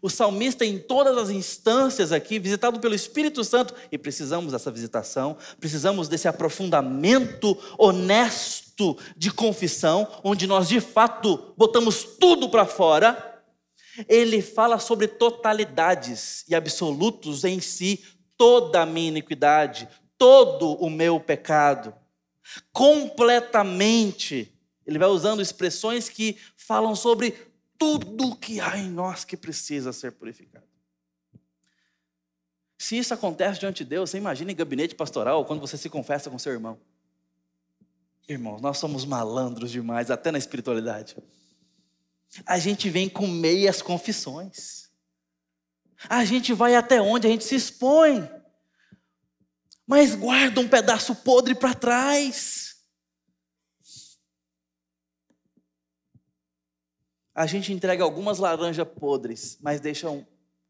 [0.04, 5.38] O salmista, em todas as instâncias aqui, visitado pelo Espírito Santo, e precisamos dessa visitação,
[5.62, 13.42] precisamos desse aprofundamento honesto de confissão, onde nós de fato botamos tudo para fora.
[14.10, 18.04] Ele fala sobre totalidades e absolutos em si,
[18.38, 19.88] toda a minha iniquidade,
[20.18, 21.94] todo o meu pecado,
[22.74, 24.54] completamente.
[24.86, 27.53] Ele vai usando expressões que falam sobre
[27.84, 30.66] tudo que há em nós que precisa ser purificado.
[32.78, 36.30] Se isso acontece diante de Deus, você imagina em gabinete pastoral, quando você se confessa
[36.30, 36.80] com seu irmão.
[38.28, 41.18] Irmãos, nós somos malandros demais, até na espiritualidade.
[42.46, 44.90] A gente vem com meias confissões.
[46.08, 48.30] A gente vai até onde a gente se expõe.
[49.86, 52.63] Mas guarda um pedaço podre para trás.
[57.34, 60.08] A gente entrega algumas laranjas podres, mas deixa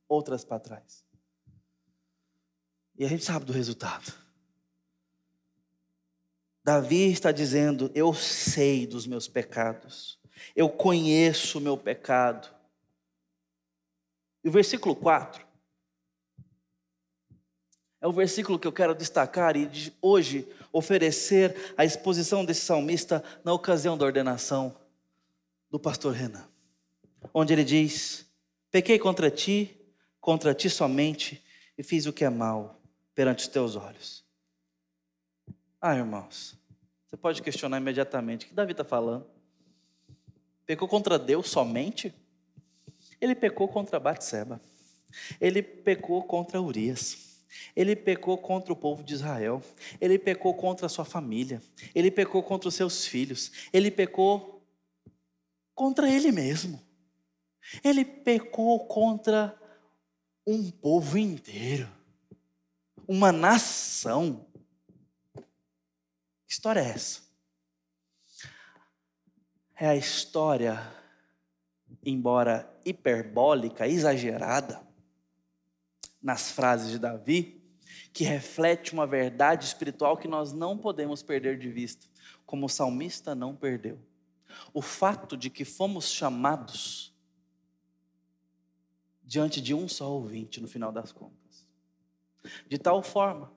[0.08, 1.04] outras para trás.
[2.98, 4.14] E a gente sabe do resultado.
[6.64, 10.20] Davi está dizendo: Eu sei dos meus pecados,
[10.56, 12.54] eu conheço o meu pecado.
[14.44, 15.46] E o versículo 4
[18.02, 23.54] é o versículo que eu quero destacar e hoje oferecer a exposição desse salmista na
[23.54, 24.76] ocasião da ordenação
[25.72, 26.53] do pastor Renan
[27.34, 28.26] onde ele diz:
[28.72, 29.78] Pequei contra ti,
[30.20, 31.44] contra ti somente,
[31.78, 32.82] e fiz o que é mal
[33.14, 34.24] perante os teus olhos.
[35.80, 36.58] Ah, irmãos,
[37.06, 39.28] você pode questionar imediatamente: o que Davi está falando?
[40.66, 42.14] Pecou contra Deus somente?
[43.20, 44.60] Ele pecou contra Batseba.
[45.40, 47.46] Ele pecou contra Urias.
[47.76, 49.62] Ele pecou contra o povo de Israel.
[50.02, 51.62] Ele pecou contra a sua família.
[51.94, 53.52] Ele pecou contra os seus filhos.
[53.72, 54.66] Ele pecou
[55.76, 56.82] contra ele mesmo.
[57.84, 59.58] Ele pecou contra
[60.46, 61.90] um povo inteiro,
[63.08, 64.46] uma nação.
[65.34, 67.22] Que história é essa?
[69.76, 70.80] É a história,
[72.06, 74.86] embora hiperbólica, exagerada,
[76.22, 77.62] nas frases de Davi,
[78.14, 82.08] que reflete uma verdade espiritual que nós não podemos perder de vista.
[82.46, 84.00] como o salmista não perdeu.
[84.74, 87.13] O fato de que fomos chamados
[89.24, 91.66] diante de um só ouvinte no final das contas.
[92.68, 93.52] De tal forma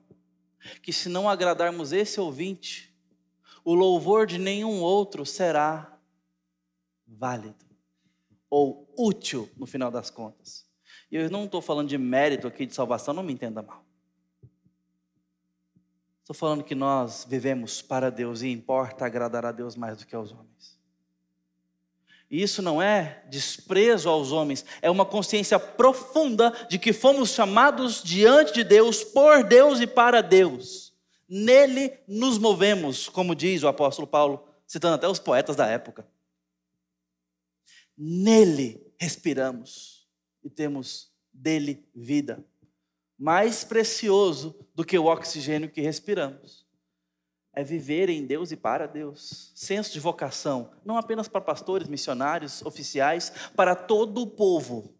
[0.81, 2.95] que, se não agradarmos esse ouvinte,
[3.63, 5.99] o louvor de nenhum outro será
[7.05, 7.65] válido
[8.49, 10.65] ou útil no final das contas.
[11.11, 13.85] E eu não estou falando de mérito aqui de salvação, não me entenda mal.
[16.19, 20.15] Estou falando que nós vivemos para Deus e importa agradar a Deus mais do que
[20.15, 20.76] aos homens.
[22.29, 28.03] E isso não é desprezo aos homens, é uma consciência profunda de que fomos chamados
[28.03, 30.93] diante de Deus, por Deus e para Deus.
[31.27, 36.05] Nele nos movemos, como diz o apóstolo Paulo, citando até os poetas da época.
[37.97, 40.07] Nele respiramos
[40.43, 42.45] e temos dele vida
[43.17, 46.66] mais precioso do que o oxigênio que respiramos.
[47.57, 49.51] É viver em Deus e para Deus.
[49.55, 54.93] Senso de vocação, não apenas para pastores, missionários, oficiais, para todo o povo.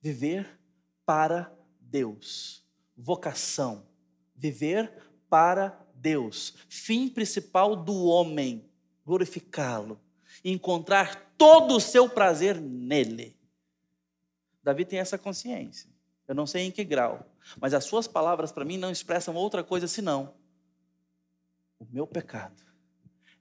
[0.00, 0.60] Viver
[1.04, 2.64] para Deus.
[2.96, 3.84] Vocação.
[4.32, 4.92] Viver
[5.28, 6.54] para Deus.
[6.68, 8.70] Fim principal do homem:
[9.04, 10.00] glorificá-lo.
[10.44, 13.36] Encontrar todo o seu prazer nele.
[14.62, 15.90] Davi tem essa consciência.
[16.28, 17.26] Eu não sei em que grau,
[17.60, 20.40] mas as suas palavras para mim não expressam outra coisa senão
[21.82, 22.62] o meu pecado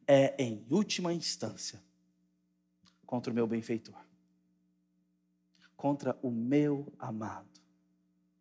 [0.08, 1.80] é em última instância
[3.06, 3.96] contra o meu benfeitor,
[5.78, 7.62] contra o meu amado,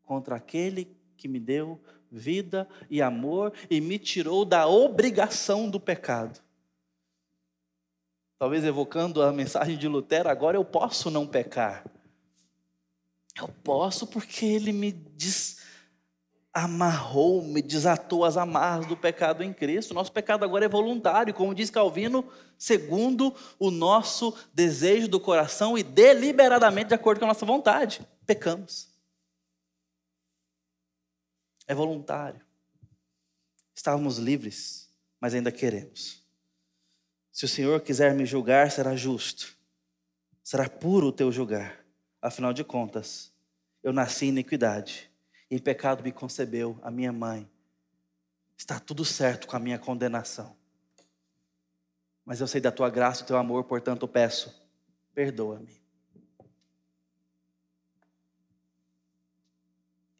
[0.02, 1.78] contra aquele que me deu
[2.10, 6.40] vida e amor e me tirou da obrigação do pecado.
[8.38, 11.84] Talvez evocando a mensagem de Lutero, agora eu posso não pecar.
[13.38, 15.69] Eu posso porque ele me desamarrou,
[17.44, 19.94] me desatou as amarras do pecado em Cristo.
[19.94, 25.82] Nosso pecado agora é voluntário, como diz Calvino, segundo o nosso desejo do coração e
[25.82, 28.06] deliberadamente de acordo com a nossa vontade.
[28.26, 28.88] Pecamos.
[31.66, 32.40] É voluntário.
[33.74, 36.20] Estávamos livres, mas ainda queremos.
[37.32, 39.56] Se o Senhor quiser me julgar, será justo.
[40.42, 41.84] Será puro o teu julgar.
[42.20, 43.32] Afinal de contas,
[43.82, 45.09] eu nasci em iniquidade,
[45.50, 47.48] em pecado me concebeu a minha mãe.
[48.56, 50.54] Está tudo certo com a minha condenação.
[52.24, 54.54] Mas eu sei da tua graça e do teu amor, portanto peço,
[55.14, 55.80] perdoa-me.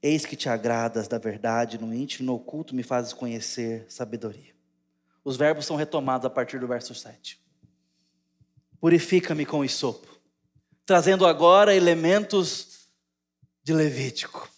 [0.02, 4.54] Eis que te agradas da verdade, no íntimo, no oculto me fazes conhecer sabedoria.
[5.22, 7.38] Os verbos são retomados a partir do verso 7.
[8.80, 10.10] Purifica-me com o sopo
[10.90, 12.88] trazendo agora elementos
[13.62, 14.50] de Levítico.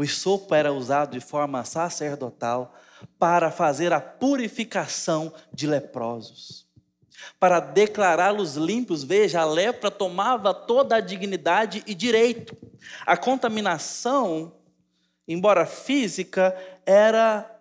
[0.00, 2.74] O isopo era usado de forma sacerdotal
[3.18, 6.66] para fazer a purificação de leprosos.
[7.38, 12.56] Para declará-los limpos, veja, a lepra tomava toda a dignidade e direito.
[13.04, 14.56] A contaminação,
[15.28, 17.58] embora física, era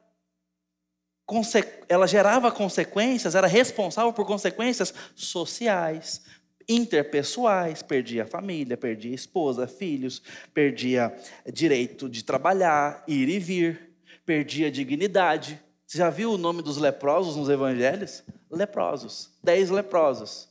[1.90, 6.22] ela gerava consequências, era responsável por consequências sociais,
[6.70, 10.22] interpessoais, perdia a família, perdia a esposa, filhos,
[10.54, 11.14] perdia
[11.52, 15.60] direito de trabalhar, ir e vir, perdia dignidade.
[15.88, 18.24] Você já viu o nome dos leprosos nos evangelhos?
[18.52, 20.48] Leprosos, dez leprosos.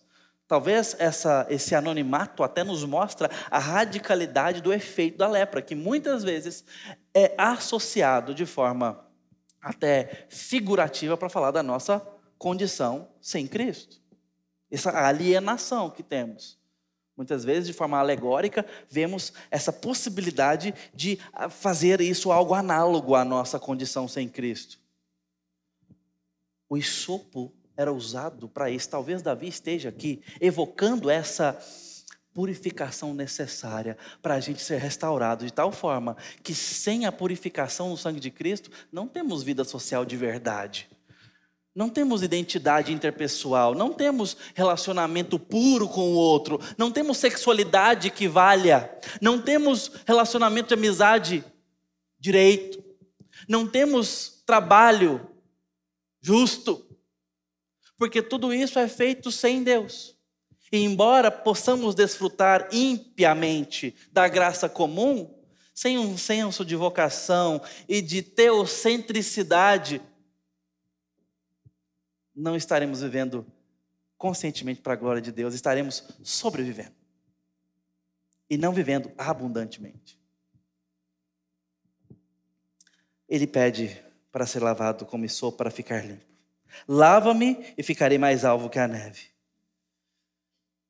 [0.49, 6.25] Talvez essa, esse anonimato até nos mostra a radicalidade do efeito da lepra, que muitas
[6.25, 6.65] vezes
[7.15, 9.07] é associado de forma
[9.61, 12.05] até figurativa para falar da nossa
[12.39, 14.08] condição sem Cristo
[14.71, 16.59] essa alienação que temos.
[17.17, 23.25] Muitas vezes, de forma alegórica, vemos essa possibilidade de ah, fazer isso algo análogo à
[23.25, 24.79] nossa condição sem Cristo.
[26.69, 28.89] O isopo era usado para isso.
[28.89, 31.59] Talvez Davi esteja aqui evocando essa
[32.33, 37.97] purificação necessária para a gente ser restaurado de tal forma que sem a purificação no
[37.97, 40.89] sangue de Cristo não temos vida social de verdade.
[41.75, 48.27] Não temos identidade interpessoal, não temos relacionamento puro com o outro, não temos sexualidade que
[48.27, 48.91] valha,
[49.21, 51.45] não temos relacionamento de amizade
[52.19, 52.83] direito,
[53.49, 55.29] não temos trabalho
[56.21, 56.85] justo,
[57.97, 60.17] porque tudo isso é feito sem Deus.
[60.71, 65.35] E embora possamos desfrutar impiamente da graça comum,
[65.75, 70.03] sem um senso de vocação e de teocentricidade,
[72.39, 73.45] não estaremos vivendo
[74.17, 76.95] conscientemente para a glória de Deus, estaremos sobrevivendo
[78.49, 80.19] e não vivendo abundantemente.
[83.29, 86.25] Ele pede para ser lavado como sou para ficar limpo.
[86.87, 89.29] Lava-me e ficarei mais alvo que a neve.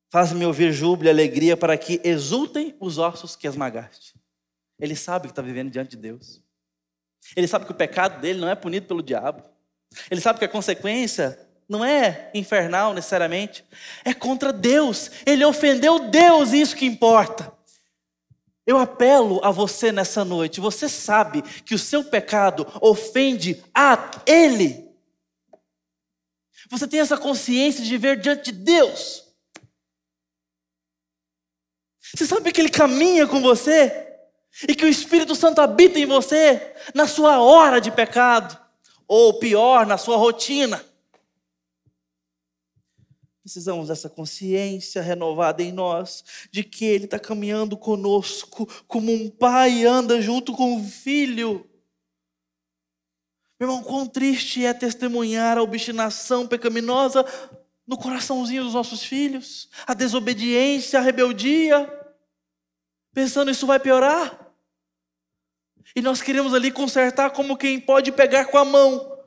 [0.09, 4.15] Faz-me ouvir júbilo e alegria para que exultem os ossos que esmagaste.
[4.79, 6.43] Ele sabe que está vivendo diante de Deus.
[7.35, 9.43] Ele sabe que o pecado dele não é punido pelo diabo.
[10.09, 13.63] Ele sabe que a consequência não é infernal necessariamente,
[14.03, 15.11] é contra Deus.
[15.25, 17.53] Ele ofendeu Deus, isso que importa.
[18.65, 20.59] Eu apelo a você nessa noite.
[20.59, 24.87] Você sabe que o seu pecado ofende a Ele.
[26.69, 29.23] Você tem essa consciência de ver diante de Deus.
[32.15, 34.07] Você sabe que Ele caminha com você
[34.67, 38.59] e que o Espírito Santo habita em você na sua hora de pecado,
[39.09, 40.85] ou pior, na sua rotina.
[43.41, 49.83] Precisamos dessa consciência renovada em nós, de que Ele está caminhando conosco, como um pai
[49.83, 51.67] anda junto com um filho.
[53.59, 57.25] Meu irmão, quão triste é testemunhar a obstinação pecaminosa
[57.87, 61.91] no coraçãozinho dos nossos filhos, a desobediência, a rebeldia,
[63.11, 64.48] pensando isso vai piorar.
[65.95, 69.17] E nós queremos ali consertar como quem pode pegar com a mão.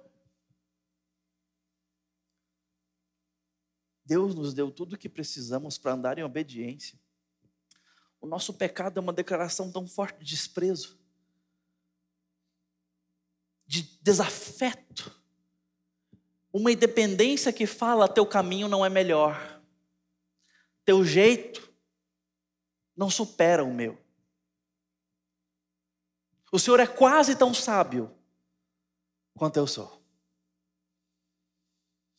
[4.05, 6.99] Deus nos deu tudo o que precisamos para andar em obediência.
[8.21, 10.99] O nosso pecado é uma declaração tão forte de desprezo,
[13.67, 15.21] de desafeto,
[16.53, 19.63] uma independência que fala: teu caminho não é melhor,
[20.85, 21.73] teu jeito
[22.97, 24.02] não supera o meu.
[26.53, 28.15] O Senhor é quase tão sábio
[29.35, 30.03] quanto eu sou.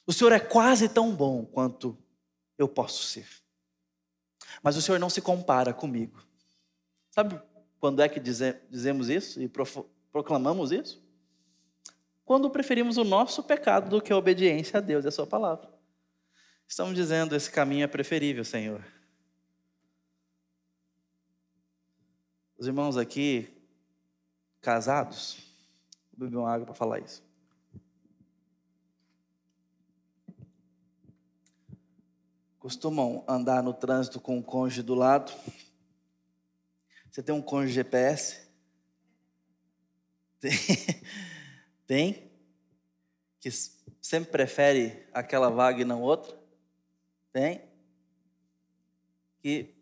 [0.08, 1.96] O Senhor é quase tão bom quanto
[2.58, 3.28] eu posso ser.
[4.64, 6.20] Mas o Senhor não se compara comigo.
[7.12, 7.40] Sabe
[7.80, 9.48] quando é que dizemos isso e
[10.12, 11.04] proclamamos isso?
[12.26, 15.72] Quando preferimos o nosso pecado do que a obediência a Deus e a Sua palavra.
[16.68, 18.84] Estamos dizendo: esse caminho é preferível, Senhor.
[22.58, 23.63] Os irmãos aqui
[24.64, 25.40] casados,
[26.18, 27.22] vou beber uma água para falar isso.
[32.58, 35.34] Costumam andar no trânsito com o cônjuge do lado.
[37.12, 38.42] Você tem um cônjuge GPS?
[40.40, 40.52] Tem.
[41.86, 42.32] tem?
[43.40, 43.50] Que
[44.02, 46.38] sempre prefere aquela vaga e não outra?
[47.32, 47.62] Tem?
[49.42, 49.74] Que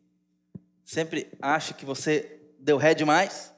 [0.83, 3.50] sempre acha que você deu ré demais?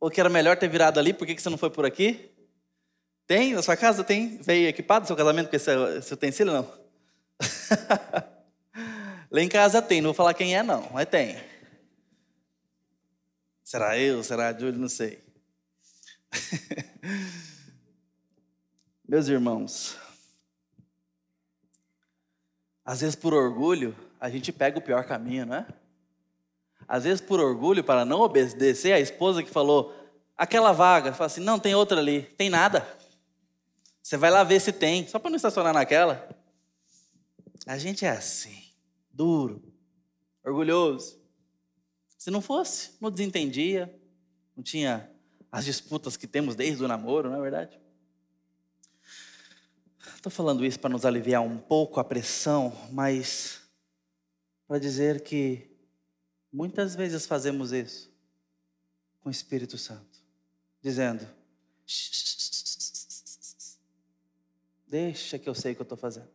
[0.00, 2.30] Ou que era melhor ter virado ali, por que, você não foi por aqui?
[3.26, 3.52] Tem?
[3.52, 4.38] Na sua casa tem?
[4.38, 6.52] Veio equipado seu casamento com esse, esse utensílio?
[6.52, 6.80] Não.
[9.30, 11.38] Lá em casa tem, não vou falar quem é, não, mas tem.
[13.62, 14.24] Será eu?
[14.24, 14.72] Será a Júlia?
[14.72, 15.22] Não sei.
[19.06, 19.96] Meus irmãos,
[22.84, 25.66] às vezes por orgulho, a gente pega o pior caminho, não é?
[26.86, 29.94] Às vezes, por orgulho, para não obedecer, a esposa que falou,
[30.36, 32.86] aquela vaga, fala assim: não, tem outra ali, tem nada.
[34.02, 36.28] Você vai lá ver se tem, só para não estacionar naquela.
[37.66, 38.64] A gente é assim,
[39.12, 39.62] duro,
[40.44, 41.20] orgulhoso.
[42.18, 43.94] Se não fosse, não desentendia,
[44.56, 45.10] não tinha
[45.52, 47.78] as disputas que temos desde o namoro, não é verdade?
[50.16, 53.62] Estou falando isso para nos aliviar um pouco a pressão, mas
[54.66, 55.69] para dizer que
[56.52, 58.12] Muitas vezes fazemos isso
[59.20, 60.18] com o Espírito Santo,
[60.82, 61.26] dizendo:
[64.86, 66.30] Deixa que eu sei o que eu estou fazendo.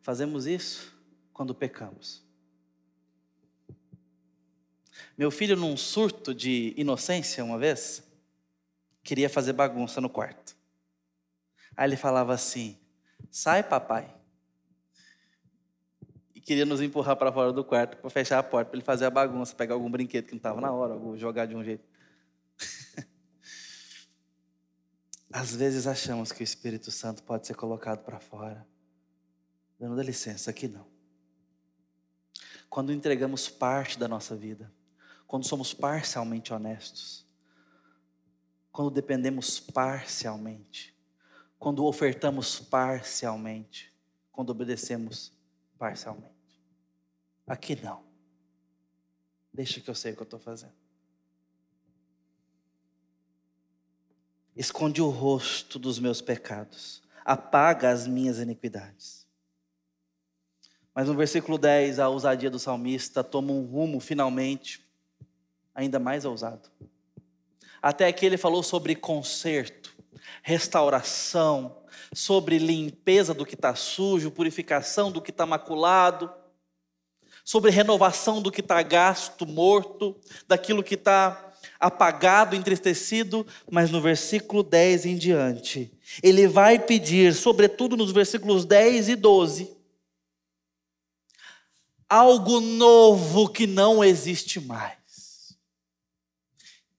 [0.00, 0.94] Fazemos isso
[1.32, 2.22] quando pecamos.
[5.18, 8.02] Meu filho, num surto de inocência, uma vez,
[9.02, 10.56] queria fazer bagunça no quarto.
[11.76, 12.78] Aí ele falava assim:
[13.30, 14.23] Sai, papai
[16.44, 19.10] queria nos empurrar para fora do quarto para fechar a porta, para ele fazer a
[19.10, 21.84] bagunça, pegar algum brinquedo que não estava na hora, ou jogar de um jeito.
[25.32, 28.66] Às vezes achamos que o Espírito Santo pode ser colocado para fora.
[29.80, 30.86] Dá licença, aqui não.
[32.70, 34.72] Quando entregamos parte da nossa vida,
[35.26, 37.26] quando somos parcialmente honestos,
[38.70, 40.94] quando dependemos parcialmente,
[41.58, 43.92] quando ofertamos parcialmente,
[44.30, 45.32] quando obedecemos
[45.78, 46.33] parcialmente.
[47.46, 48.02] Aqui não.
[49.52, 50.72] Deixa que eu sei o que eu estou fazendo.
[54.56, 59.26] Esconde o rosto dos meus pecados, apaga as minhas iniquidades.
[60.94, 64.84] Mas no versículo 10, a ousadia do salmista toma um rumo finalmente
[65.74, 66.70] ainda mais ousado.
[67.82, 69.94] Até aqui ele falou sobre conserto,
[70.42, 71.82] restauração,
[72.14, 76.32] sobre limpeza do que está sujo, purificação do que está maculado,
[77.44, 80.18] sobre renovação do que está gasto, morto,
[80.48, 85.92] daquilo que está apagado, entristecido, mas no versículo 10 em diante,
[86.22, 89.76] ele vai pedir, sobretudo nos versículos 10 e 12,
[92.08, 95.56] algo novo que não existe mais.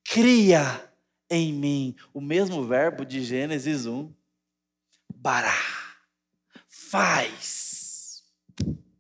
[0.03, 0.87] Cria
[1.29, 4.13] em mim o mesmo verbo de Gênesis 1
[5.09, 5.57] bará.
[6.67, 8.23] Faz.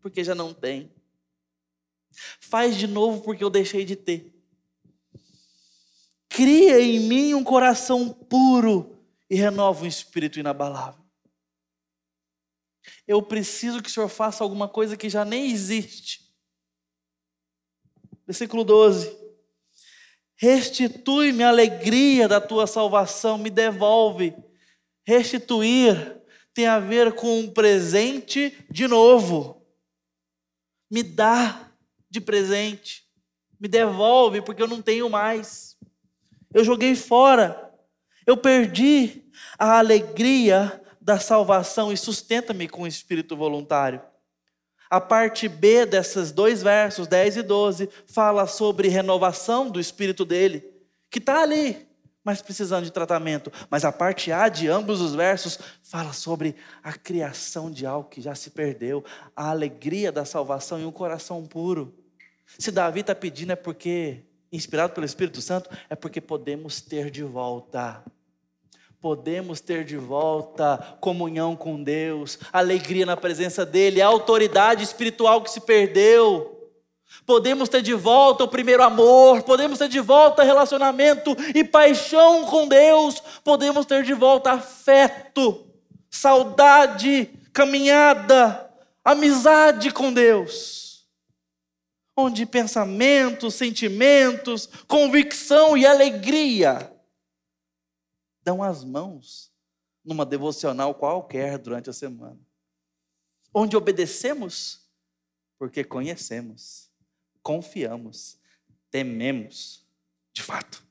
[0.01, 0.94] Porque já não tem.
[2.55, 4.33] Faz de novo porque eu deixei de ter.
[6.29, 8.97] Cria em mim um coração puro
[9.29, 11.03] e renova um espírito inabalável.
[13.05, 16.33] Eu preciso que o Senhor faça alguma coisa que já nem existe.
[18.25, 19.13] Versículo 12.
[20.37, 24.33] Restitui-me a alegria da tua salvação, me devolve
[25.05, 29.61] Restituir tem a ver com um presente de novo.
[30.89, 31.64] Me dá
[32.15, 33.05] de presente.
[33.59, 35.77] Me devolve, porque eu não tenho mais.
[36.53, 37.73] Eu joguei fora.
[38.25, 39.23] Eu perdi
[39.59, 44.01] a alegria da salvação e sustenta-me com o espírito voluntário.
[44.89, 50.63] A parte B desses dois versos, 10 e 12, fala sobre renovação do espírito dele,
[51.09, 51.87] que está ali,
[52.23, 53.51] mas precisando de tratamento.
[53.69, 58.21] Mas a parte A de ambos os versos fala sobre a criação de algo que
[58.21, 59.03] já se perdeu,
[59.35, 62.04] a alegria da salvação e um coração puro.
[62.57, 67.23] Se Davi está pedindo é porque, inspirado pelo Espírito Santo, é porque podemos ter de
[67.23, 68.03] volta.
[69.01, 75.51] Podemos ter de volta comunhão com Deus, alegria na presença dEle, a autoridade espiritual que
[75.51, 76.51] se perdeu.
[77.25, 82.67] Podemos ter de volta o primeiro amor, podemos ter de volta relacionamento e paixão com
[82.67, 85.65] Deus, podemos ter de volta afeto,
[86.09, 88.69] saudade, caminhada,
[89.03, 90.84] amizade com Deus.
[92.15, 96.91] Onde pensamentos, sentimentos, convicção e alegria
[98.41, 99.51] dão as mãos
[100.03, 102.39] numa devocional qualquer durante a semana.
[103.53, 104.87] Onde obedecemos
[105.57, 106.89] porque conhecemos
[107.45, 108.39] confiamos,
[108.89, 109.85] tememos,
[110.33, 110.83] de fato.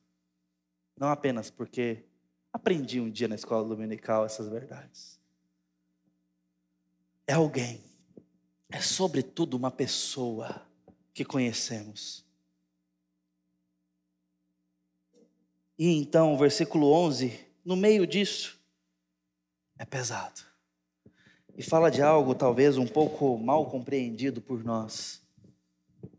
[0.97, 2.05] Não apenas porque
[2.53, 5.18] aprendi um dia na escola dominical essas verdades.
[7.27, 7.83] É alguém,
[8.70, 10.64] é sobretudo uma pessoa
[11.15, 12.25] que conhecemos.
[15.79, 18.59] E então, versículo 11, no meio disso,
[19.79, 20.43] é pesado.
[21.57, 25.23] E fala de algo talvez um pouco mal compreendido por nós.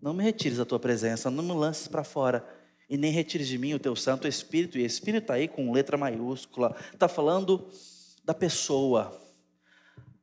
[0.02, 2.48] Não me retires a tua presença, não me lances para fora.
[2.89, 4.78] E nem retires de mim o teu Santo Espírito.
[4.78, 6.76] E Espírito está aí com letra maiúscula.
[6.93, 7.68] Está falando
[8.24, 9.25] da pessoa.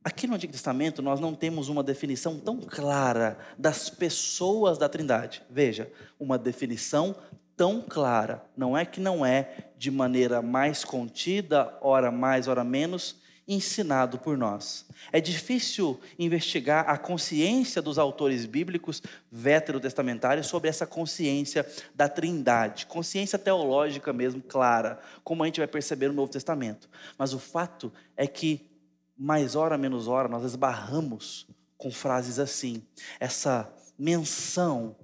[0.05, 5.43] Aqui no Antigo Testamento nós não temos uma definição tão clara das pessoas da Trindade.
[5.49, 7.15] Veja, uma definição
[7.57, 8.45] tão clara.
[8.57, 14.37] Não é que não é de maneira mais contida, ora mais, ora menos, ensinado por
[14.37, 14.87] nós.
[15.13, 23.39] É difícil investigar a consciência dos autores bíblicos veterotestamentários sobre essa consciência da trindade, consciência
[23.39, 26.89] teológica mesmo, clara, como a gente vai perceber no Novo Testamento.
[27.19, 28.72] Mas o fato é que,
[29.17, 31.47] mais hora menos hora, nós esbarramos
[31.77, 32.87] com frases assim,
[33.19, 34.97] essa menção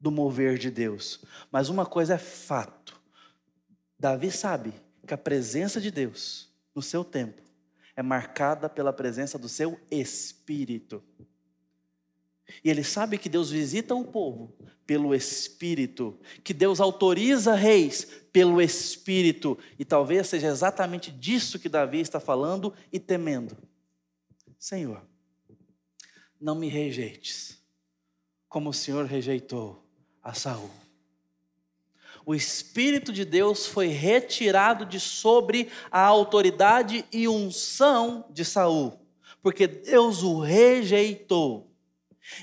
[0.00, 1.24] do mover de Deus.
[1.50, 3.00] Mas uma coisa é fato:
[3.98, 4.74] Davi sabe
[5.06, 7.42] que a presença de Deus no seu tempo
[7.94, 11.02] é marcada pela presença do seu Espírito.
[12.62, 14.54] E ele sabe que Deus visita o povo
[14.86, 22.00] pelo Espírito, que Deus autoriza reis pelo Espírito, e talvez seja exatamente disso que Davi
[22.00, 23.56] está falando e temendo.
[24.58, 25.02] Senhor,
[26.40, 27.58] não me rejeites,
[28.48, 29.84] como o Senhor rejeitou
[30.22, 30.70] a Saul
[32.26, 38.98] o Espírito de Deus foi retirado de sobre a autoridade e unção de Saul,
[39.40, 41.70] porque Deus o rejeitou.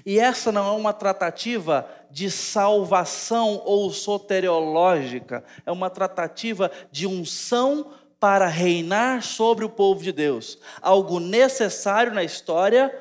[0.05, 7.91] E essa não é uma tratativa de salvação ou soteriológica, é uma tratativa de unção
[8.19, 12.93] para reinar sobre o povo de Deus, algo necessário na história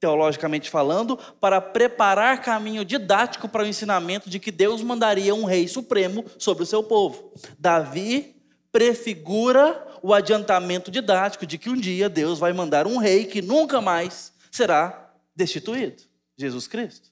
[0.00, 5.66] teologicamente falando, para preparar caminho didático para o ensinamento de que Deus mandaria um rei
[5.66, 7.32] supremo sobre o seu povo.
[7.58, 8.36] Davi
[8.70, 13.80] prefigura o adiantamento didático de que um dia Deus vai mandar um rei que nunca
[13.80, 16.02] mais será destituído
[16.36, 17.10] Jesus Cristo.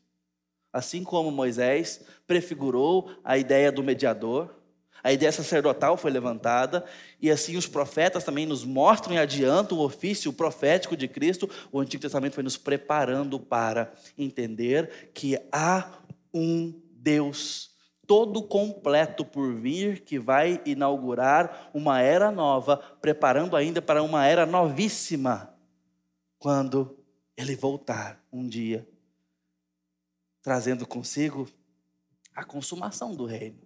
[0.72, 4.62] Assim como Moisés prefigurou a ideia do mediador,
[5.02, 6.84] A ideia sacerdotal foi levantada,
[7.20, 11.50] e assim os profetas também nos mostram e adiantam o ofício profético de Cristo.
[11.72, 15.90] O Antigo Testamento foi nos preparando para entender que há
[16.32, 17.72] um Deus
[18.06, 24.46] todo completo por vir, que vai inaugurar uma era nova, preparando ainda para uma era
[24.46, 25.52] novíssima,
[26.38, 26.96] quando
[27.36, 28.86] ele voltar um dia,
[30.42, 31.48] trazendo consigo
[32.34, 33.60] a consumação do reino.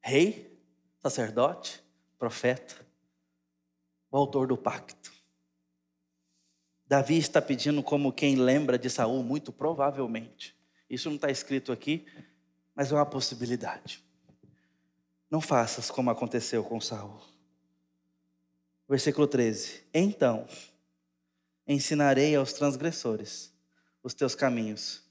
[0.00, 0.60] Rei,
[1.00, 1.82] sacerdote,
[2.18, 2.86] profeta,
[4.10, 5.12] o autor do pacto.
[6.86, 10.54] Davi está pedindo como quem lembra de Saul, muito provavelmente.
[10.90, 12.04] Isso não está escrito aqui,
[12.74, 14.04] mas é uma possibilidade.
[15.30, 17.18] Não faças como aconteceu com Saul.
[18.86, 19.84] Versículo 13.
[19.94, 20.46] Então
[21.66, 23.50] ensinarei aos transgressores
[24.02, 25.01] os teus caminhos,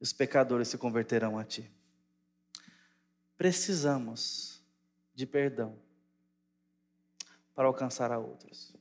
[0.00, 1.70] e os pecadores se converterão a ti.
[3.36, 4.62] Precisamos
[5.14, 5.76] de perdão
[7.54, 8.74] para alcançar a outros.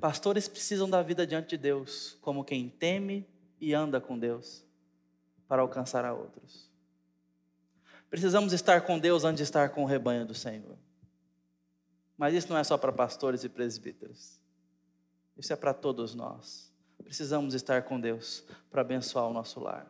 [0.00, 3.26] Pastores precisam da vida diante de Deus, como quem teme
[3.60, 4.64] e anda com Deus
[5.46, 6.70] para alcançar a outros.
[8.08, 10.76] Precisamos estar com Deus antes de estar com o rebanho do Senhor.
[12.16, 14.40] Mas isso não é só para pastores e presbíteros.
[15.36, 16.71] Isso é para todos nós.
[17.04, 19.86] Precisamos estar com Deus para abençoar o nosso lar.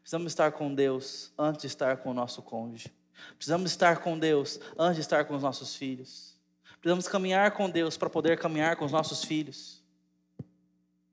[0.00, 2.92] Precisamos estar com Deus antes de estar com o nosso cônjuge.
[3.36, 6.36] Precisamos estar com Deus antes de estar com os nossos filhos.
[6.80, 9.82] Precisamos caminhar com Deus para poder caminhar com os nossos filhos.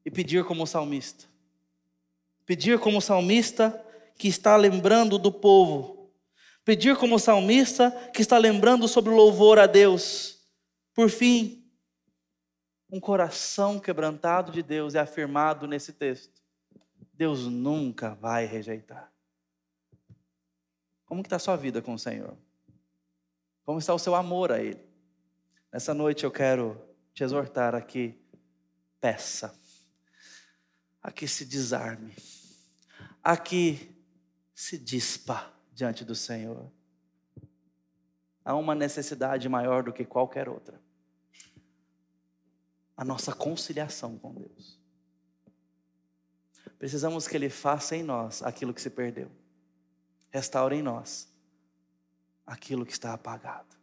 [0.06, 1.26] E pedir como salmista:
[2.46, 3.84] Pedir como salmista
[4.18, 6.12] que está lembrando do povo.
[6.64, 10.38] Pedir como salmista que está lembrando sobre o louvor a Deus.
[10.94, 11.63] Por fim,
[12.94, 16.40] um coração quebrantado de Deus é afirmado nesse texto.
[17.12, 19.12] Deus nunca vai rejeitar.
[21.04, 22.38] Como está a sua vida com o Senhor?
[23.66, 24.80] Como está o seu amor a Ele?
[25.72, 26.80] Nessa noite eu quero
[27.16, 28.16] te exortar aqui.
[29.02, 29.60] Peça
[31.02, 32.16] a que se desarme,
[33.24, 33.92] a que
[34.54, 36.72] se dispa diante do Senhor.
[38.46, 40.83] Há uma necessidade maior do que qualquer outra.
[42.96, 44.80] A nossa conciliação com Deus.
[46.78, 49.32] Precisamos que Ele faça em nós aquilo que se perdeu.
[50.30, 51.32] Restaure em nós
[52.46, 53.76] aquilo que está apagado.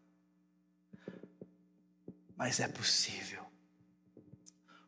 [2.37, 3.45] Mas é possível.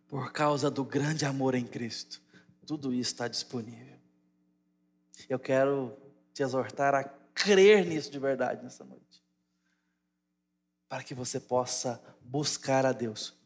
[0.09, 2.23] Por causa do grande amor em Cristo
[2.67, 3.99] tudo isso está disponível.
[5.29, 5.97] Eu quero
[6.33, 9.23] te exortar a crer nisso de verdade nessa noite.
[10.89, 13.37] Para que você possa buscar a Deus,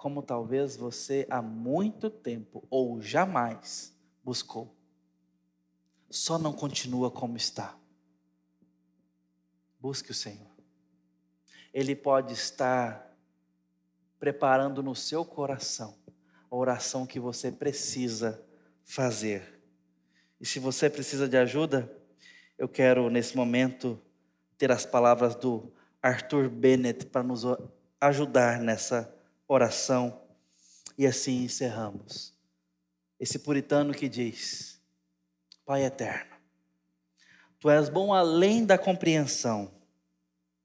[0.00, 3.94] como talvez você há muito tempo ou jamais
[4.24, 4.74] buscou.
[6.08, 7.76] Só não continua como está.
[9.78, 10.50] Busque o Senhor.
[11.70, 13.14] Ele pode estar
[14.18, 15.94] preparando no seu coração
[16.50, 18.42] a oração que você precisa
[18.82, 19.62] fazer.
[20.40, 21.94] E se você precisa de ajuda,
[22.56, 24.00] eu quero nesse momento
[24.56, 25.70] ter as palavras do
[26.00, 27.42] Arthur Bennett para nos
[28.00, 29.19] ajudar nessa
[29.54, 30.20] oração.
[30.96, 32.34] E assim encerramos.
[33.18, 34.80] Esse puritano que diz:
[35.64, 36.36] Pai eterno,
[37.58, 39.72] tu és bom além da compreensão,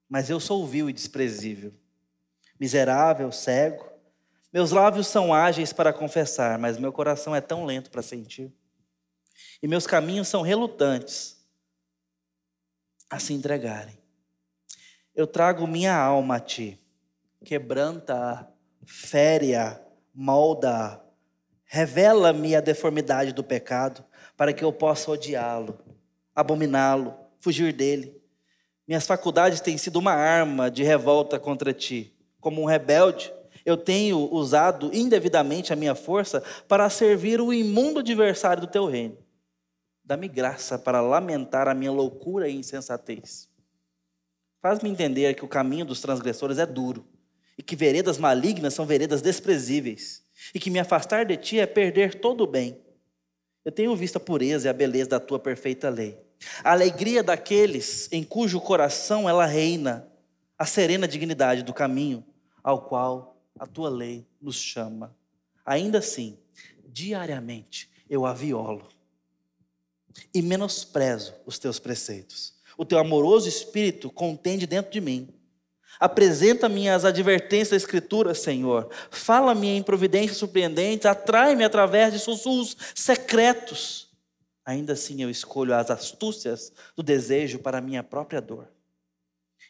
[0.08, 1.74] mas eu sou vil e desprezível,
[2.58, 3.96] miserável, cego
[4.56, 8.50] meus lábios são ágeis para confessar, mas meu coração é tão lento para sentir.
[9.62, 11.46] E meus caminhos são relutantes
[13.10, 13.98] a se entregarem.
[15.14, 16.80] Eu trago minha alma a ti,
[17.44, 18.50] quebranta-a,
[18.86, 19.80] fere-a,
[20.14, 21.00] molda-a,
[21.64, 24.04] revela-me a deformidade do pecado,
[24.36, 25.78] para que eu possa odiá-lo,
[26.34, 28.22] abominá-lo, fugir dele.
[28.86, 32.16] Minhas faculdades têm sido uma arma de revolta contra ti.
[32.40, 33.32] Como um rebelde,
[33.64, 39.18] eu tenho usado indevidamente a minha força para servir o imundo adversário do teu reino.
[40.04, 43.48] Dá-me graça para lamentar a minha loucura e insensatez.
[44.62, 47.04] Faz-me entender que o caminho dos transgressores é duro,
[47.58, 50.22] e que veredas malignas são veredas desprezíveis,
[50.54, 52.78] e que me afastar de ti é perder todo o bem.
[53.64, 56.18] Eu tenho visto a pureza e a beleza da tua perfeita lei.
[56.62, 60.06] A alegria daqueles em cujo coração ela reina,
[60.58, 62.24] a serena dignidade do caminho
[62.62, 65.16] ao qual a tua lei nos chama.
[65.64, 66.38] Ainda assim,
[66.84, 68.88] diariamente eu a violo
[70.32, 72.54] e menosprezo os teus preceitos.
[72.76, 75.28] O teu amoroso espírito contende dentro de mim.
[75.98, 78.88] Apresenta-me as advertências da Escritura, Senhor.
[79.10, 84.06] Fala-me em providências surpreendentes, atrai-me através de sussurros secretos.
[84.64, 88.68] ainda assim eu escolho as astúcias do desejo para minha própria dor.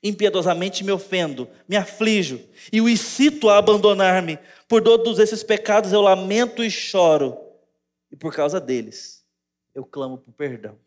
[0.03, 2.41] Impiedosamente me ofendo, me aflijo
[2.73, 4.39] e o incito a abandonar-me.
[4.69, 7.37] Por todos esses pecados eu lamento e choro,
[8.11, 9.25] e por causa deles
[9.75, 10.79] eu clamo por perdão.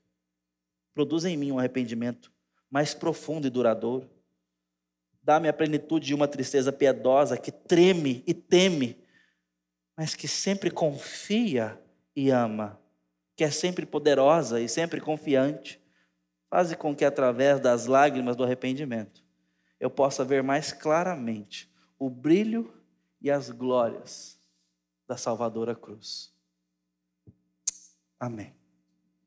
[0.93, 2.31] Produz em mim um arrependimento
[2.69, 4.09] mais profundo e duradouro.
[5.29, 8.97] Dá-me a plenitude de uma tristeza piedosa que treme e teme,
[9.95, 11.79] mas que sempre confia
[12.15, 12.81] e ama,
[13.35, 15.79] que é sempre poderosa e sempre confiante.
[16.49, 19.23] Faze com que através das lágrimas do arrependimento
[19.79, 22.73] eu possa ver mais claramente o brilho
[23.21, 24.39] e as glórias
[25.07, 26.33] da Salvadora Cruz.
[28.19, 28.58] Amém.